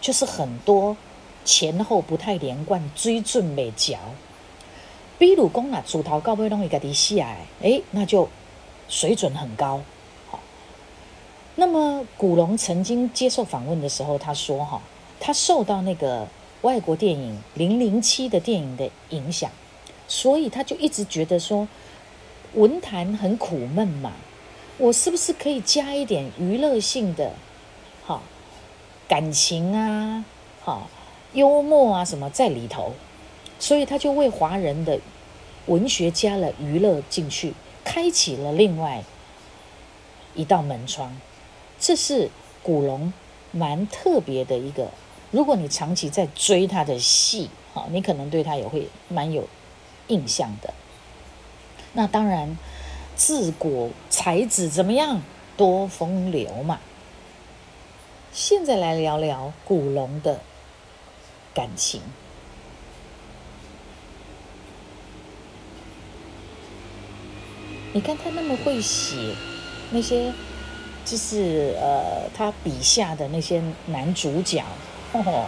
[0.00, 0.96] 就是很多
[1.44, 3.98] 前后不太连贯，追准美嚼。
[5.18, 8.28] 比如讲啊，主头高尾拢会家己写来，诶，那就
[8.88, 9.80] 水准很高。
[10.30, 10.40] 好，
[11.54, 14.80] 那么古龙曾经接受访问的时候，他说：“哈，
[15.18, 16.26] 他受到那个。”
[16.62, 19.48] 外国电影《零零七》的电影的影响，
[20.08, 21.68] 所以他就一直觉得说，
[22.54, 24.12] 文坛很苦闷嘛，
[24.78, 27.30] 我是不是可以加一点娱乐性的，
[28.04, 28.20] 好
[29.06, 30.24] 感情啊，
[30.62, 30.88] 好
[31.34, 32.92] 幽默啊什么在里头，
[33.58, 34.98] 所以他就为华人的
[35.66, 39.02] 文学加了娱乐进去，开启了另外
[40.34, 41.16] 一道门窗，
[41.80, 42.30] 这是
[42.62, 43.12] 古龙
[43.50, 44.88] 蛮特别的一个。
[45.30, 49.48] 如果你长期在追他的戏，好，你可能对他也会蛮有
[50.08, 50.72] 印象的。
[51.94, 52.56] 那当然，
[53.16, 55.22] 治国才子怎么样？
[55.56, 56.78] 多风流嘛。
[58.30, 60.40] 现在来聊聊古龙的
[61.54, 62.02] 感情。
[67.96, 69.34] 你看他那么会写
[69.90, 70.30] 那些，
[71.02, 74.62] 就是呃，他笔下的那些男主角。
[75.12, 75.46] 哦，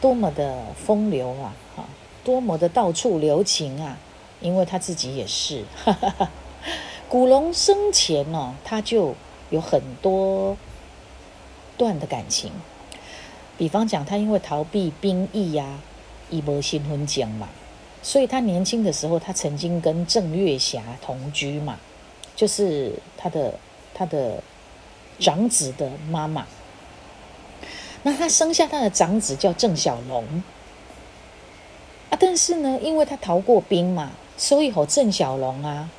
[0.00, 1.52] 多么的风流啊！
[1.74, 1.84] 哈，
[2.22, 3.98] 多么的到处留情啊！
[4.40, 5.64] 因为他自己也是。
[7.08, 9.16] 古龙生前呢，他就
[9.50, 10.56] 有很多
[11.76, 12.52] 段的感情。
[13.58, 15.80] 比方讲，他因为逃避兵役呀，
[16.30, 17.48] 一波新婚讲嘛，
[18.06, 21.76] 所以他年轻的时候，他曾经跟郑月霞同居嘛，
[22.36, 23.52] 就是他的
[23.92, 24.40] 他的
[25.18, 26.46] 长子的妈妈。
[28.04, 30.24] 那他生下他的长子叫郑小龙
[32.10, 35.90] 啊，但是呢，因为他逃过兵嘛，所以吼郑小龙啊，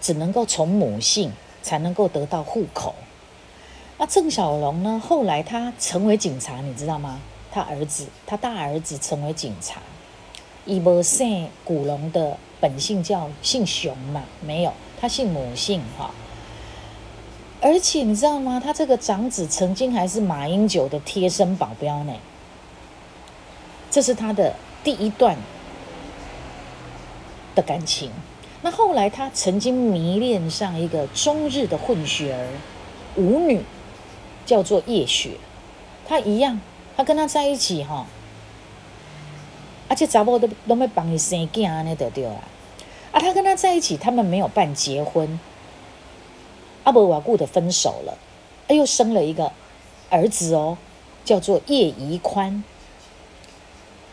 [0.00, 2.94] 只能够从母姓才能够得到户口。
[3.98, 7.20] 那郑小龙呢，后来他成为警察，你知道吗？
[7.50, 9.80] 他儿子，他大儿子成为警察，
[10.66, 16.10] 伊无姓古龙的本姓叫姓熊嘛，没有，他姓母姓哈。
[17.60, 18.60] 而且你知道吗？
[18.62, 22.12] 他这个长子曾经还是马英九的贴身保镖呢。
[23.90, 25.36] 这是他的第一段
[27.54, 28.10] 的感情。
[28.62, 32.48] 那后来他曾经迷恋上一个中日的混血儿
[33.16, 33.62] 舞女，
[34.44, 35.30] 叫做叶雪。
[36.08, 36.60] 他一样，
[36.96, 38.06] 他跟他在一起哈，
[39.88, 42.34] 而且查某都都没帮你生囝安尼得对啊。
[43.12, 45.38] 啊，他跟他在一起，他们没有办结婚。
[46.84, 48.16] 阿伯瓦固的分手了，
[48.68, 49.50] 又生了一个
[50.10, 50.76] 儿子哦，
[51.24, 52.62] 叫做叶宜宽。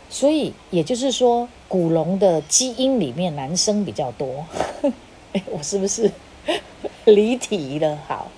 [0.10, 4.46] 所以也就是说，古龙的基因里面男生比较多。
[5.34, 6.12] 哎，我是不是
[7.06, 8.00] 离题了？
[8.08, 8.30] 好，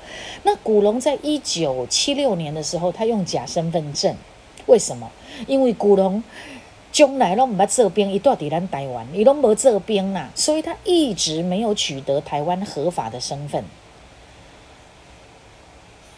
[0.43, 4.15] 那古龙在一九七六年的时候，他用假身份证，
[4.65, 5.11] 为什么？
[5.47, 6.23] 因为古龙
[6.95, 13.65] 将来拢唔捌做兵，伊住伫咱台湾，伊拢无做兵啦，所以他一直没有取得台湾合法的身份。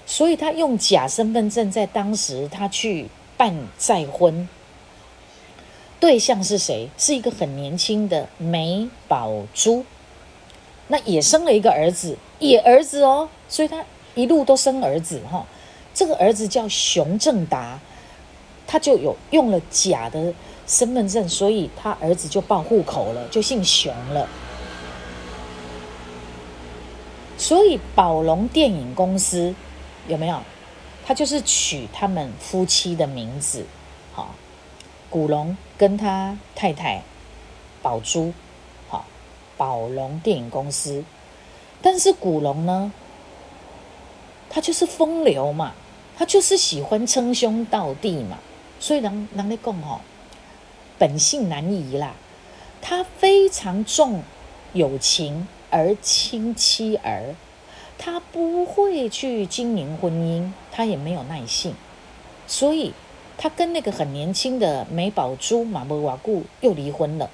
[0.05, 4.47] 所以他用假身份证，在当时他去办再婚，
[5.99, 6.87] 对象是谁？
[6.95, 9.83] 是一个很年轻的美宝珠，
[10.89, 15.43] 那也生了一个儿子，也儿子哦，所以他一路都生儿子哈。
[15.95, 17.79] 这个儿子叫熊正达，
[18.67, 20.31] 他就有用了假的
[20.67, 24.27] 身份证，所以他儿子就报户口了，就姓熊了。
[27.37, 29.55] 所以宝龙电影公司
[30.07, 30.39] 有没有？
[31.05, 33.65] 他就是取他们夫妻的名字，
[34.11, 34.35] 好，
[35.09, 37.01] 古龙跟他太太
[37.81, 38.33] 宝珠，
[38.89, 39.05] 好，
[39.55, 41.05] 宝龙电影公司。
[41.81, 42.91] 但是古龙呢，
[44.49, 45.71] 他就是风流嘛，
[46.17, 48.39] 他就是喜欢称兄道弟嘛，
[48.81, 50.01] 所以人人咧讲吼，
[50.97, 52.15] 本性难移啦，
[52.81, 54.23] 他非常重
[54.73, 55.47] 友情。
[55.69, 57.35] 而亲妻儿，
[57.97, 61.75] 他不会去经营婚姻，他也没有耐性，
[62.47, 62.93] 所以
[63.37, 67.29] 他跟那个很年轻的美宝珠马布瓦固又离婚了。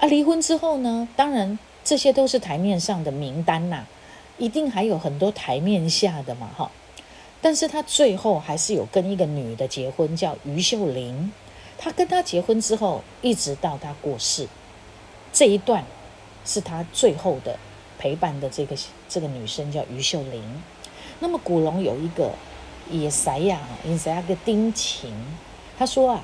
[0.00, 3.84] 啊，离婚之后呢，当然这些都是台面上的名单呐，
[4.36, 6.72] 一定还有很多台面下的嘛，哈。
[7.40, 11.32] 但是他最后还是有跟一个女的结婚，叫于秀玲。
[11.78, 14.46] 他跟她结婚之后，一直到他过世
[15.32, 15.84] 这一段。
[16.48, 17.58] 是他最后的
[17.98, 18.76] 陪伴的这个
[19.08, 20.62] 这个女生叫于秀玲。
[21.18, 22.30] 那么古龙有一个
[22.88, 25.12] 也塞呀，也塞个丁晴。
[25.76, 26.22] 他说啊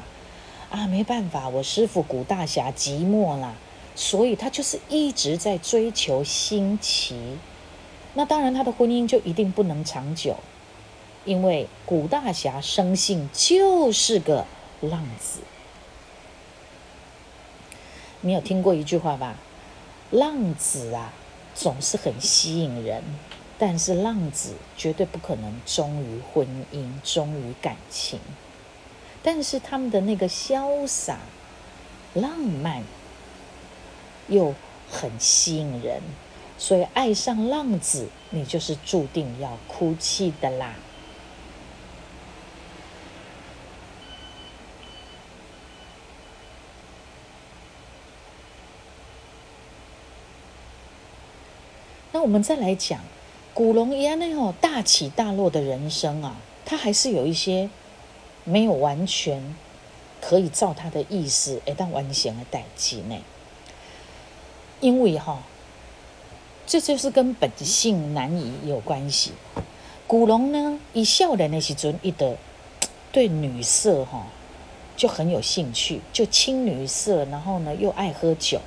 [0.71, 3.53] 啊没办法，我师傅古大侠寂寞啦，
[3.97, 7.37] 所以他就是一直在追求新奇。
[8.15, 10.37] 那当然他的婚姻就一定不能长久，
[11.25, 14.47] 因为古大侠生性就是个
[14.83, 15.41] 浪子。
[18.21, 19.35] 你有听过一句话吧？
[20.11, 21.13] 浪子啊，
[21.55, 23.03] 总是很吸引人，
[23.59, 28.21] 但是浪子绝对不可能忠于婚姻、忠于感情。
[29.23, 31.19] 但是他们的那个潇洒、
[32.15, 32.83] 浪漫
[34.29, 34.55] 又
[34.91, 36.03] 很吸引人，
[36.59, 40.75] 所以爱上浪子，你就是注定要哭泣的啦。
[52.23, 53.01] 我们再来讲
[53.53, 57.69] 古龙一样那种大起大落的人生啊，他还是有一些
[58.45, 59.57] 没有完全
[60.21, 63.17] 可以照他的意思而当完成的代际呢。
[64.81, 65.43] 因为哈，
[66.65, 69.33] 这就是跟本性难移有关系。
[70.07, 72.37] 古龙呢，以少年的时阵，一的
[73.11, 74.27] 对女色哈
[74.97, 78.61] 就很有兴趣，就亲女色，然后呢又爱喝酒，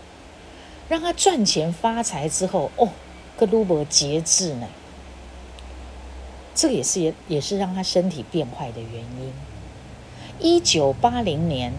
[0.89, 2.89] 让他赚钱发财之后哦。
[3.37, 4.67] 个卢伯节制呢，
[6.53, 9.33] 这个也是也也是让他身体变坏的原因。
[10.39, 11.73] 一九八零年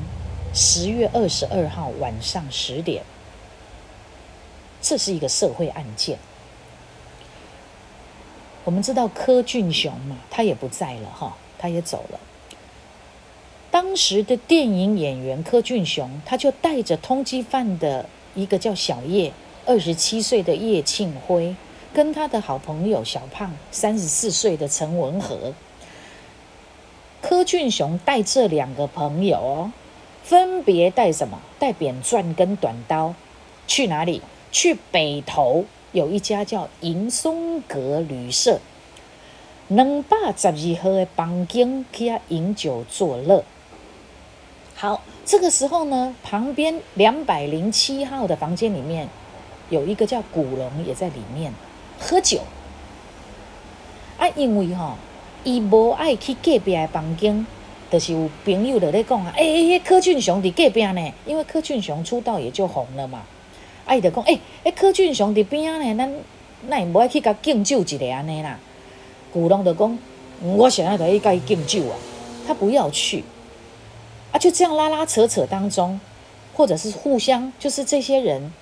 [0.55, 3.03] 十月二十二号晚上十点，
[4.81, 6.19] 这是一个社会案件。
[8.65, 12.19] 我们知道柯俊雄嘛，他也不在了哈，他也走了。
[13.71, 19.33] 当时的电影演员柯俊雄，他就带着通缉犯的一个叫小叶。
[19.67, 21.57] 二十七岁的叶庆辉
[21.93, 25.53] 跟他的好朋友小胖，三十四岁的陈文和，
[27.21, 29.73] 柯俊雄带这两个朋友，
[30.23, 31.41] 分别带什么？
[31.59, 33.13] 带扁钻跟短刀，
[33.67, 34.23] 去哪里？
[34.53, 38.61] 去北投有一家叫银松阁旅社，
[39.67, 43.43] 两百十二号的房间去啊饮酒作乐。
[44.77, 49.09] 好，这个时候呢，旁边两百零七号的房间里面。
[49.69, 51.53] 有一个叫古龙也在里面
[51.99, 52.41] 喝酒，
[54.17, 54.97] 啊，因为哈，
[55.43, 57.45] 伊无爱去隔壁的房间，
[57.91, 63.23] 就是有朋友在咧讲啊，哎哎，柯俊雄伫隔壁呢，因为柯俊雄出道也就红了嘛，
[63.85, 66.15] 啊，伊就讲，哎哎，柯俊雄伫边啊呢，咱
[66.71, 68.59] 咱也无爱去甲敬酒一个安尼啦。
[69.33, 69.99] 古龙就讲，
[70.43, 71.97] 我想要去甲伊敬酒啊，
[72.47, 73.25] 他不要去，
[74.33, 76.01] 啊，就这样拉拉扯扯当中，
[76.55, 78.53] 或者是互相，就是这些人。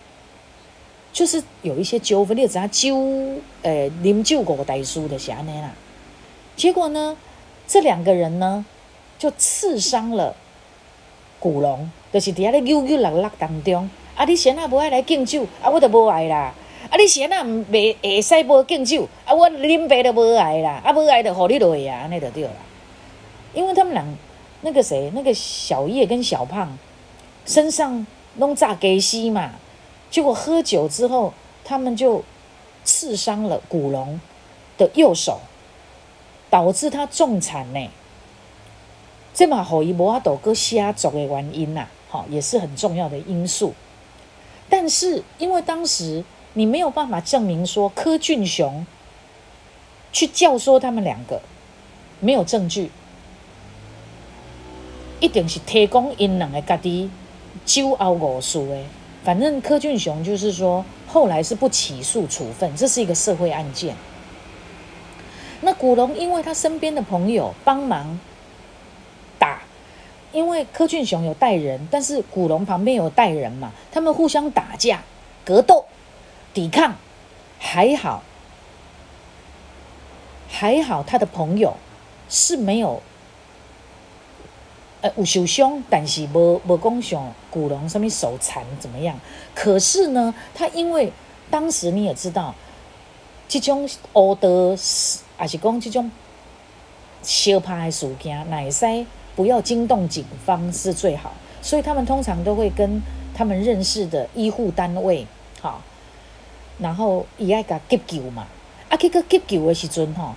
[1.14, 5.70] 就是有一些纠纷，你知影酒，诶，啉酒过大叔的是安尼啦。
[6.56, 7.16] 结果呢，
[7.68, 8.64] 这两个人呢，
[9.16, 10.34] 就刺伤了
[11.38, 13.88] 古龙，就是伫遐咧扭扭勒勒当中。
[14.16, 16.52] 啊，你先啊无爱来敬酒，啊，我就无爱啦。
[16.90, 20.82] 啊，你先啊袂会使无敬酒，啊，我啉白都无爱啦。
[20.84, 22.50] 啊，无爱就互你落去啊，安尼就对啦。
[23.54, 24.04] 因为他们俩
[24.62, 26.76] 那个谁，那个小叶跟小胖
[27.46, 28.04] 身上
[28.38, 29.52] 拢炸鸡丝嘛。
[30.14, 31.34] 结果喝酒之后，
[31.64, 32.22] 他们就
[32.84, 34.20] 刺伤了古龙
[34.78, 35.40] 的右手，
[36.48, 37.90] 导致他重残呢。
[39.34, 43.74] 这嘛好伊无阿斗哥下走的原因呐，好也是很重要的因素。
[44.68, 48.86] 但是因为当时你没有办法证明说柯俊雄
[50.12, 51.42] 去教唆他们两个，
[52.20, 52.92] 没有证据，
[55.18, 57.10] 一定是提供因两个家己
[57.66, 58.78] 酒后误事的。
[59.24, 63.96] 反正柯俊雄就是说，后来是不起诉处分，这是一个社会案件。
[65.62, 68.20] 那古龙因为他身边的朋友帮忙
[69.38, 69.62] 打，
[70.30, 75.02] 因为柯俊雄有带人，但是古龙旁边有带人嘛，他们互相打架、
[75.42, 75.86] 格斗、
[76.52, 76.94] 抵抗，
[77.58, 78.22] 还好，
[80.50, 81.74] 还好他的朋友
[82.28, 83.02] 是没有。
[85.04, 89.20] 呃，有受伤，但是无无讲上古龙上面手残怎么样？
[89.54, 91.12] 可是呢，他因为
[91.50, 92.54] 当时你也知道，
[93.46, 96.10] 这种恶德是，还是讲这种
[97.22, 99.04] 小怕的事件，乃使
[99.36, 101.34] 不要惊动警方是最好。
[101.60, 103.02] 所以他们通常都会跟
[103.34, 105.26] 他们认识的医护单位，
[105.60, 105.82] 好，
[106.78, 108.46] 然后伊爱甲急救嘛。
[108.88, 110.34] 啊，去个急救的时阵吼，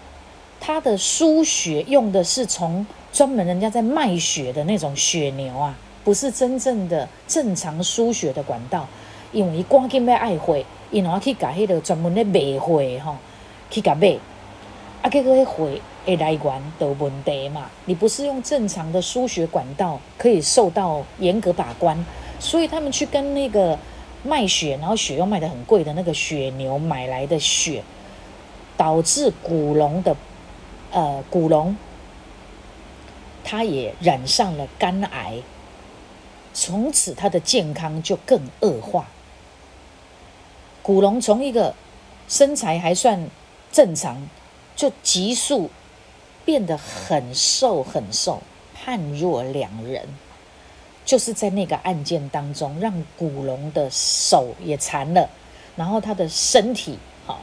[0.59, 2.85] 他的输血用的是从。
[3.17, 8.85] 专门人家在卖血的那种血牛啊，不是真正的正常输血的管道，
[9.31, 13.15] 因为赶紧要爱血，因为去搞迄个专门咧卖血吼，
[13.71, 14.15] 去甲卖，
[15.01, 15.43] 啊，结果迄
[15.73, 21.97] 血的来源有问题嘛，你不是用正常的输血管道可以受到严格把关，
[22.39, 23.75] 所以他们去跟那个
[24.21, 27.81] 卖血，然后血又卖的很贵的那个血牛买来的血，
[28.77, 30.15] 导致古龙的
[30.91, 31.75] 呃古龙。
[33.49, 35.41] 他也染上了肝癌，
[36.53, 39.07] 从此他的健康就更恶化。
[40.81, 41.73] 古龙从一个
[42.27, 43.29] 身材还算
[43.71, 44.27] 正常，
[44.75, 45.69] 就急速
[46.43, 48.41] 变得很瘦很瘦，
[48.75, 50.05] 判若两人。
[51.05, 55.29] 就是在那个案件当中，让古龙的手也残了，
[55.77, 57.39] 然后他的身体，好，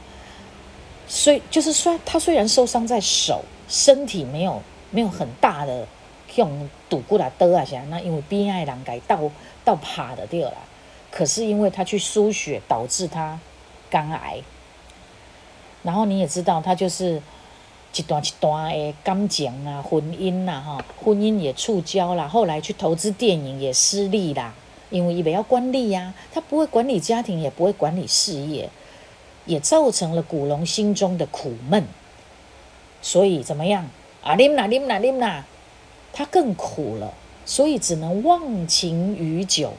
[1.07, 5.87] 虽就是虽他虽然受伤在手，身体没有没有很大的。
[6.35, 7.81] 用堵过来得啊啥？
[7.89, 9.19] 那因为边爱人改倒
[9.63, 10.57] 倒趴的掉了，
[11.11, 13.39] 可是因为他去输血，导致他
[13.89, 14.41] 肝癌。
[15.83, 17.21] 然后你也知道，他就是
[17.95, 22.27] 一段一段的感情啊，婚姻呐，哈，婚姻也触礁了。
[22.27, 24.53] 后来去投资电影也失利啦，
[24.89, 28.69] 因为以为要管理呀，他不会管理家庭，也不会管理事业，
[29.45, 31.85] 也造成了古龙心中的苦闷。
[33.01, 33.87] 所以怎么样
[34.23, 34.35] 啊？
[34.35, 35.45] 啉啦啉啦啉啦！
[36.17, 37.13] 他更苦了，
[37.45, 39.73] 所以只能忘情于酒，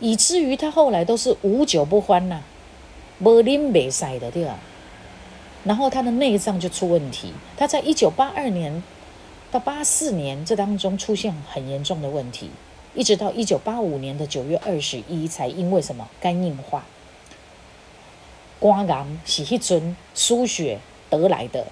[0.00, 2.40] 以至于他后来都是无酒不欢呐，
[3.20, 4.58] 无啉未使的对吧？
[5.64, 8.82] 然后他的内脏就出问题，他在一九八二年
[9.50, 12.48] 到八四年这当中出现很严重的问题，
[12.94, 16.86] 一直到一九八五年的九月二十一才因为什么肝硬化，
[18.58, 20.78] 肝癌是一尊输血
[21.10, 21.66] 得来的，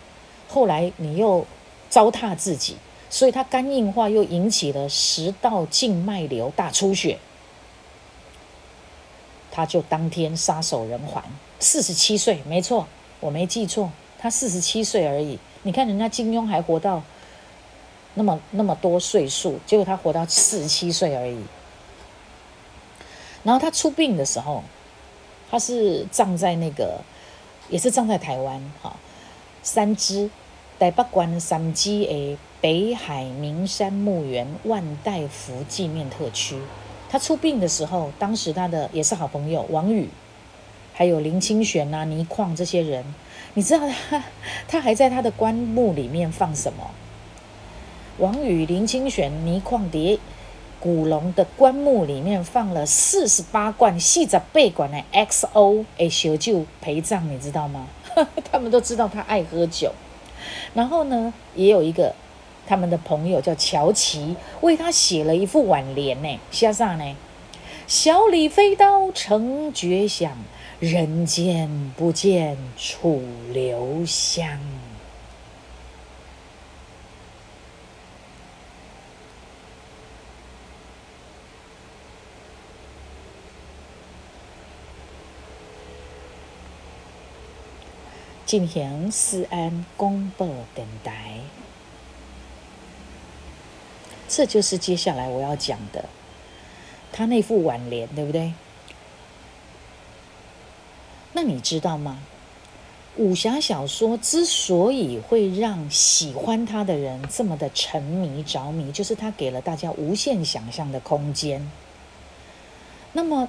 [0.47, 1.47] 后来你又
[1.89, 2.77] 糟蹋自己。
[3.15, 7.17] 所以他肝硬化又引起了食道静脉瘤大出血，
[9.53, 11.23] 他就当天撒手人寰，
[11.61, 12.89] 四十七岁，没错，
[13.21, 15.39] 我没记错，他四十七岁而已。
[15.63, 17.05] 你看人家金庸还活到
[18.15, 21.41] 那么那么多岁数，结果他活到四十七岁而已。
[23.45, 24.65] 然后他出殡的时候，
[25.49, 27.01] 他是葬在那个，
[27.69, 28.97] 也是葬在台湾，哈，
[29.63, 30.29] 三支
[30.81, 32.37] 台北关三支诶。
[32.65, 36.57] 北海名山墓园万代福纪念特区，
[37.11, 40.09] 他出殡的时候，当时他的也是好朋友王宇，
[40.95, 43.05] 还有林清玄呐、倪匡这些人，
[43.53, 44.25] 你知道他
[44.67, 46.91] 他还在他的棺木里面放什么？
[48.17, 50.19] 王宇、林清玄、倪匡叠
[50.81, 57.87] 古龙的棺木里面放了四十八罐细着背管的 XO 诶小酒陪葬，你知道吗？
[58.51, 59.93] 他们都知道他爱喝酒，
[60.73, 62.15] 然后呢，也有一个。
[62.67, 67.17] 他们的朋友叫乔琪，为他写了一副挽联呢，写啥呢？
[67.87, 70.33] 小李飞刀成绝响，
[70.81, 74.59] 人间不见楚留香。
[88.47, 91.41] 进行思安公播电台。
[94.29, 96.05] 这就是接下来我要讲的，
[97.13, 98.53] 他那副挽联，对不对？
[101.33, 102.19] 那你知道吗？
[103.17, 111.71] 武侠小说之所以会让喜欢他的人这么的沉迷着迷，就是他给了大家无限想象的空间。
[113.13, 113.49] 那么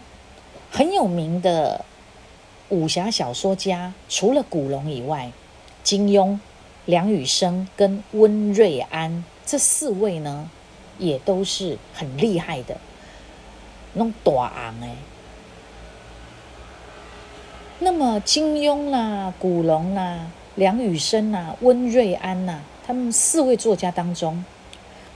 [0.72, 1.84] 很有名的
[2.70, 5.32] 武侠小说家，除了古龙以外，
[5.84, 6.38] 金庸、
[6.86, 10.52] 梁羽生跟温瑞安这四位呢，
[10.98, 12.78] 也都是很厉害的，
[13.94, 14.96] 那种大昂哎。
[17.80, 24.44] 那么金庸啦、古龙啦、梁羽生啦、温瑞安呐，他们四位作家当中，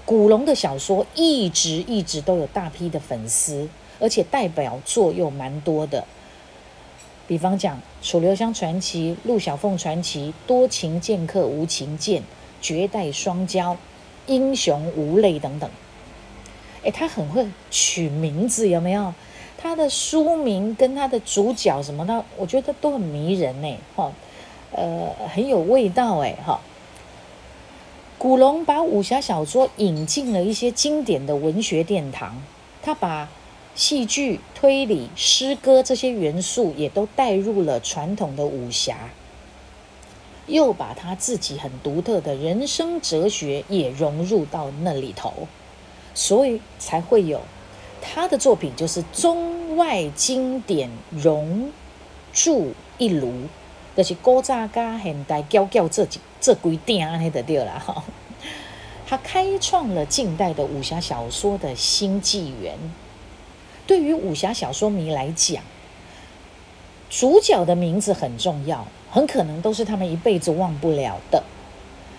[0.05, 3.69] 古龙的小说一直一直都有大批的粉丝，
[3.99, 6.05] 而且代表作又蛮多的。
[7.27, 12.21] 比方讲《楚留香传奇》《陆小凤传奇》《多情剑客无情剑》
[12.59, 13.61] 《绝代双骄》
[14.30, 15.69] 《英雄无泪》等等。
[16.84, 19.13] 哎，他很会取名字，有没有？
[19.61, 24.09] 他的书名跟他的主角什么的，我觉得都很迷人呢，哈，
[24.71, 26.61] 呃，很有味道哎，哈。
[28.17, 32.41] 古龙把武侠小说引进了一些经典的文学殿堂，
[32.82, 33.30] 他把
[33.75, 38.95] 戏剧、推理、诗歌这些元素也都带入了传统的武侠，
[40.49, 45.47] 又把他自己很独特的人生哲学也融入到那里头，
[46.13, 47.41] 所以才会有。
[48.01, 51.71] 他的作品就是中外经典融
[52.33, 53.43] 铸一炉，
[53.95, 58.03] 就是古早加现代交交这几这几点安尼就对了哈。
[59.05, 62.77] 他开创了近代的武侠小说的新纪元。
[63.85, 65.63] 对于武侠小说迷来讲，
[67.09, 71.43] 主角的名字很重要，很可能都是他们一辈子忘不了的。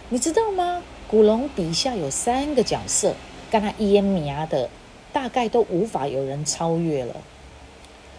[0.08, 0.82] 你知道吗？
[1.08, 3.14] 古龙笔下有三个角色，
[3.50, 4.68] 跟他烟名的。
[5.12, 7.16] 大概都无法有人超越了，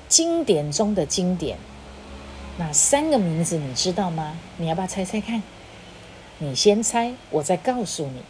[0.10, 1.58] 经典中的经典。
[2.58, 4.38] 那三个名字你知道吗？
[4.58, 5.42] 你要不要猜猜看？
[6.40, 8.22] 你先猜，我再告诉你。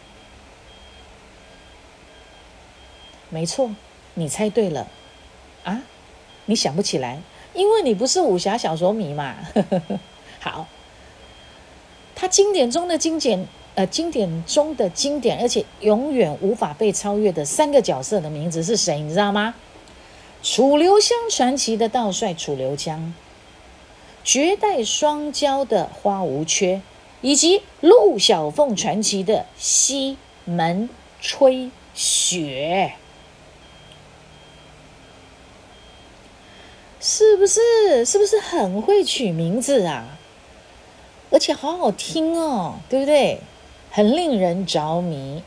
[3.30, 3.74] 没错，
[4.14, 4.86] 你猜对了。
[5.64, 5.82] 啊？
[6.46, 7.20] 你想不起来，
[7.54, 9.34] 因为你不是武侠小说迷嘛。
[10.42, 10.66] 好，
[12.14, 13.48] 他经典中的经典。
[13.74, 19.00] 呃，经典中的经典，而且永远无法被超越的三个角色的名字是谁？
[19.00, 19.54] 你知道吗？
[20.42, 23.14] 楚留香传奇的道帅楚留香，
[24.22, 26.82] 绝代双骄的花无缺，
[27.22, 32.92] 以及陆小凤传奇的西门吹雪，
[37.00, 38.04] 是不是？
[38.04, 40.18] 是不是很会取名字啊？
[41.32, 43.38] 而且好好听哦，对不对？
[43.90, 45.42] 很令人着迷。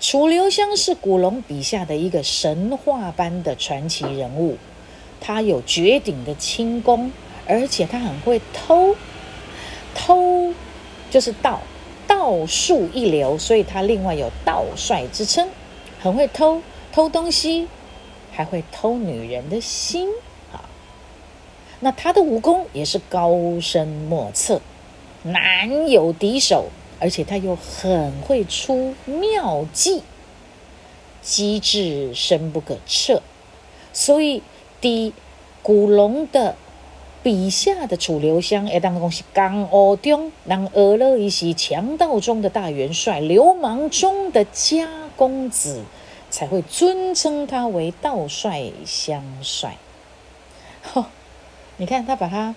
[0.00, 4.56] 楚留香是古龙笔下的一个神话般的传奇人物，
[5.20, 7.12] 他有绝顶的轻功，
[7.46, 8.94] 而且他很会偷，
[9.94, 10.54] 偷
[11.10, 11.60] 就是道，
[12.06, 15.48] 道术一流，所以他另外有道帅之称，
[16.00, 16.62] 很会偷
[16.92, 17.68] 偷东西，
[18.32, 20.08] 还会偷女人的心
[20.52, 20.64] 啊。
[21.80, 24.62] 那他的武功也是高深莫测，
[25.22, 26.66] 难有敌手。
[27.02, 30.02] 而且他又很会出妙计，
[31.22, 33.22] 机智深不可测。
[33.94, 34.42] 所以，
[34.82, 35.14] 第
[35.62, 36.56] 古龙的
[37.22, 45.82] 笔下的楚留香，也当讲是江湖中让俄勒一席强盗中的大元帅，流氓中的家公子，
[46.28, 49.78] 才会尊称他为道帅香帅。
[50.82, 51.08] 哈，
[51.78, 52.54] 你看他把他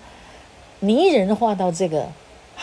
[0.81, 2.09] 拟人化到这个。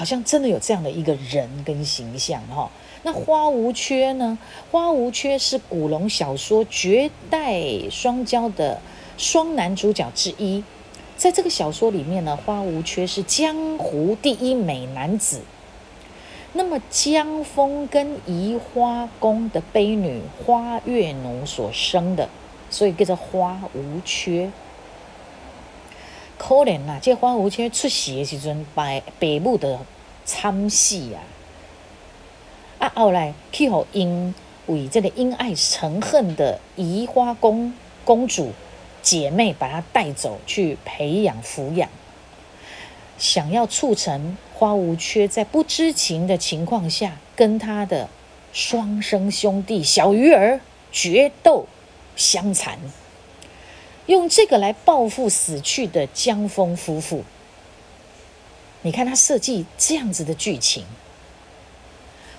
[0.01, 2.70] 好像真的有这样的一个人跟形象哈。
[3.03, 4.38] 那花无缺呢？
[4.70, 8.80] 花无缺是古龙小说绝代双骄的
[9.18, 10.64] 双男主角之一。
[11.18, 15.42] 在这个小说里面呢，花无缺是江湖第一美男子。
[16.55, 22.26] 那么江枫跟移花宫的悲女花月奴所生的，
[22.70, 24.51] 所以叫做花无缺。
[26.43, 26.99] 可怜呐！
[27.03, 29.78] 这花无缺出世的时阵，白白母的
[30.24, 31.20] 惨死啊！
[32.78, 34.34] 啊，后来去互因
[34.64, 37.74] 为这个因爱成恨的移花宫
[38.07, 38.53] 公主
[39.03, 41.91] 姐妹把她带走去培养抚养，
[43.18, 48.09] 想要促成花无缺在不知情的情况下跟他的
[48.55, 50.59] 双生兄弟小鱼儿
[50.91, 51.66] 决斗
[52.16, 52.78] 相残。
[54.11, 57.22] 用这个来报复死去的江峰夫妇。
[58.82, 60.84] 你看他设计这样子的剧情，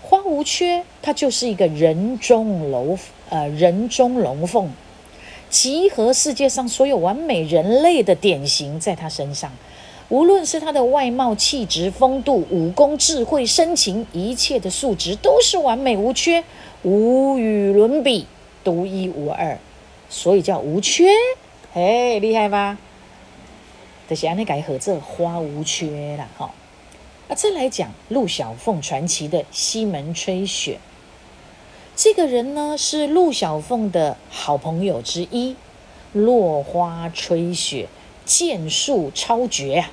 [0.02, 3.00] 花无缺他就是一个人中龙
[3.30, 4.70] 呃人中龙凤，
[5.50, 9.50] 集合世界上所有完美人类的典型在他身上，
[10.10, 16.44] 无论是他的外貌、气质、风度、武功、智慧、深情，一切的素质都是完美无缺，
[16.84, 18.28] 无与伦比，
[18.62, 19.58] 独一无二，
[20.10, 21.06] 所以叫无缺。
[21.74, 22.78] 嘿，厉害吧？
[24.10, 26.52] 就是安尼改合这花无缺啦，哈。
[27.30, 30.80] 啊，再来讲陆小凤传奇的西门吹雪，
[31.96, 35.56] 这个人呢是陆小凤的好朋友之一，
[36.12, 37.88] 落花吹雪，
[38.26, 39.92] 剑术超绝啊！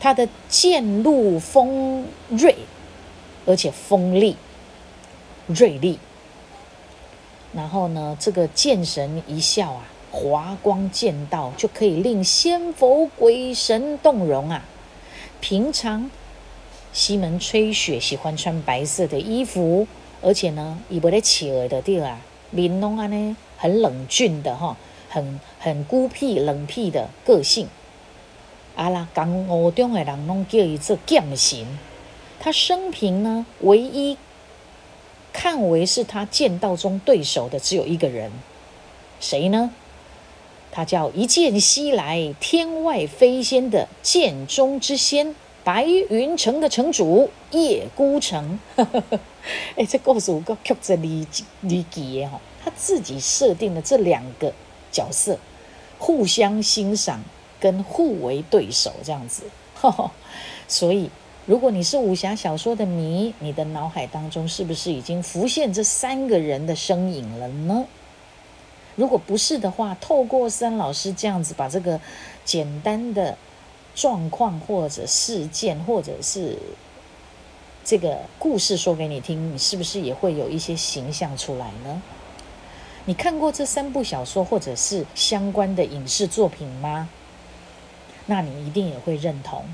[0.00, 2.56] 他的剑路锋锐，
[3.46, 4.36] 而且锋利、
[5.46, 6.00] 锐利。
[7.52, 14.62] 然后呢，这个剑神一笑啊，华光剑道就可以令仙佛鬼神动容啊！
[15.40, 16.10] 平常
[16.92, 19.86] 西门吹雪喜欢穿白色的衣服，
[20.20, 24.76] 而且呢，伊不得企鹅的地啊，面容啊呢很冷峻的哈，
[25.08, 27.66] 很很孤僻冷僻的个性。
[28.76, 31.66] 啊啦，江湖中的人拢叫伊做剑神。
[32.38, 34.18] 他生平呢，唯一
[35.32, 38.30] 看为是他剑道中对手的只有一个人，
[39.18, 39.70] 谁呢？
[40.72, 48.58] 他叫一剑西来天外飞仙的剑中之仙，白云城的城主叶孤城。
[49.76, 51.24] 哎，这故事够曲折离
[51.60, 52.40] 离奇哈！
[52.64, 54.52] 他自己设定的这两个
[54.90, 55.38] 角色，
[55.98, 57.22] 互相欣赏。
[57.60, 59.44] 跟互为对手这样子，
[60.66, 61.08] 所以
[61.46, 67.86] 如果你是武侠小说的迷，你的脑海当中是不是已经浮现这三个人的身影了呢？
[68.96, 72.00] 如果不是的话，透过三老师这样子把这个
[72.44, 73.36] 简单的
[73.94, 76.58] 状况或者事件或者是
[77.84, 82.02] 这个故事说给你听，你是不是也会有一些形象出来呢？
[83.04, 87.08] 你看过这三部小说或者是相关的影视作品吗？
[88.26, 89.64] 那你一定也会认同，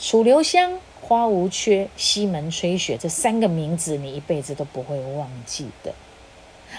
[0.00, 5.92] 楚留香、花无缺、西门吹雪这三个名字，你一辈子都不会忘记的。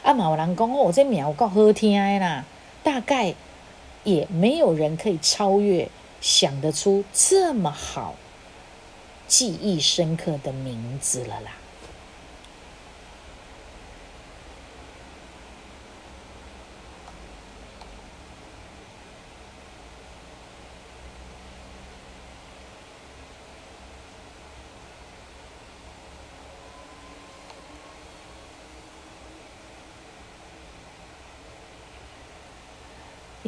[0.04, 2.46] 啊，马兰公哦，这名够好听的啦，
[2.84, 3.34] 大概
[4.04, 5.90] 也没有人可以超越，
[6.22, 8.16] 想得出这么好、
[9.28, 11.52] 记忆深刻的名字了啦。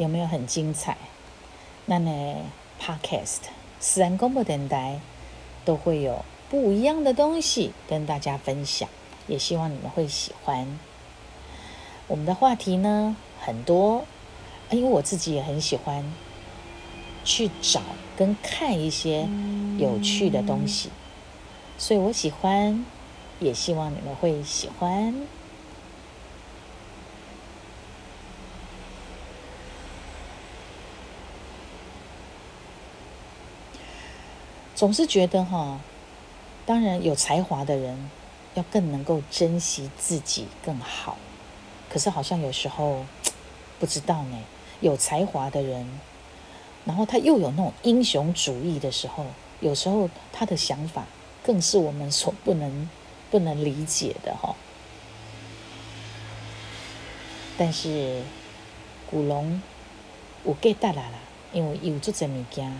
[0.02, 0.96] 有没有很精彩？
[1.86, 2.36] 那呢
[2.80, 3.38] ？Podcast
[3.78, 4.98] 私人公播电台
[5.64, 8.88] 都会有不一样的东西跟大家分享，
[9.28, 10.66] 也希望你们会喜欢。
[12.08, 14.04] 我们的话题呢很多，
[14.70, 16.04] 因为我自己也很喜欢
[17.24, 17.80] 去找
[18.16, 19.28] 跟看一些
[19.78, 20.90] 有趣的东西，
[21.78, 22.84] 所以我喜欢，
[23.38, 25.14] 也希望你们会喜欢。
[34.74, 35.78] 总是觉得哈，
[36.66, 38.10] 当然有才华的人
[38.54, 41.16] 要更能够珍惜自己更好。
[41.90, 43.04] 可是好像有时候
[43.78, 44.38] 不知道呢，
[44.80, 45.86] 有才华的人，
[46.84, 49.26] 然后他又有那种英雄主义的时候，
[49.60, 51.04] 有时候他的想法
[51.44, 52.88] 更是我们所不能
[53.30, 54.54] 不能理解的哈。
[57.58, 58.22] 但是
[59.10, 59.60] 古龙
[60.46, 61.18] 有给带来了，
[61.52, 62.72] 因为有这些物件。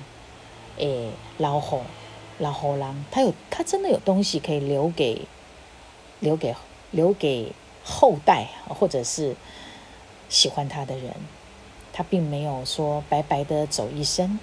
[0.78, 1.82] 诶，老虎，
[2.38, 5.26] 老虎狼，他有，他真的有东西可以留给，
[6.20, 6.54] 留给，
[6.90, 7.52] 留给
[7.84, 9.36] 后代，或者是
[10.28, 11.14] 喜欢他的人，
[11.92, 14.38] 他并没有说白白的走一生。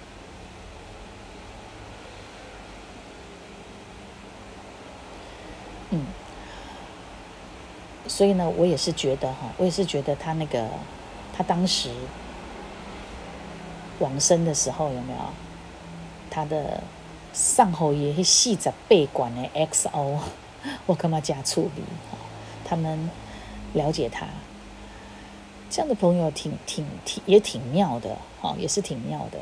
[5.90, 6.06] 嗯，
[8.06, 10.68] 所以呢，我也是觉得哈，我也是觉得他那个，
[11.32, 11.90] 他当时
[13.98, 15.18] 往生的时候有没有？
[16.30, 16.82] 他的
[17.32, 20.18] 上后也是四十八管的 XO，
[20.86, 21.82] 我干嘛加处理？
[22.64, 23.10] 他们
[23.72, 24.26] 了解他
[25.68, 29.38] 这样的朋友，挺挺挺也挺妙的，哈，也是挺妙的。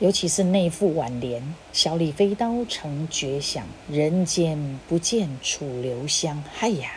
[0.00, 6.92] 尤其是那副挽联：“小李飞刀成绝响，人间不见楚留香。”哎呀，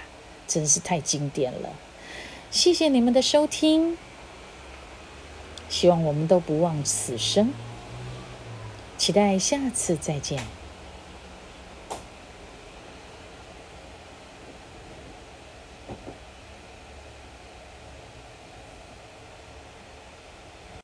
[0.47, 1.69] 真是太经典了！
[2.51, 3.97] 谢谢你们的收听。
[5.72, 7.53] 希望我们都不忘此生，
[8.97, 10.43] 期待下次再见。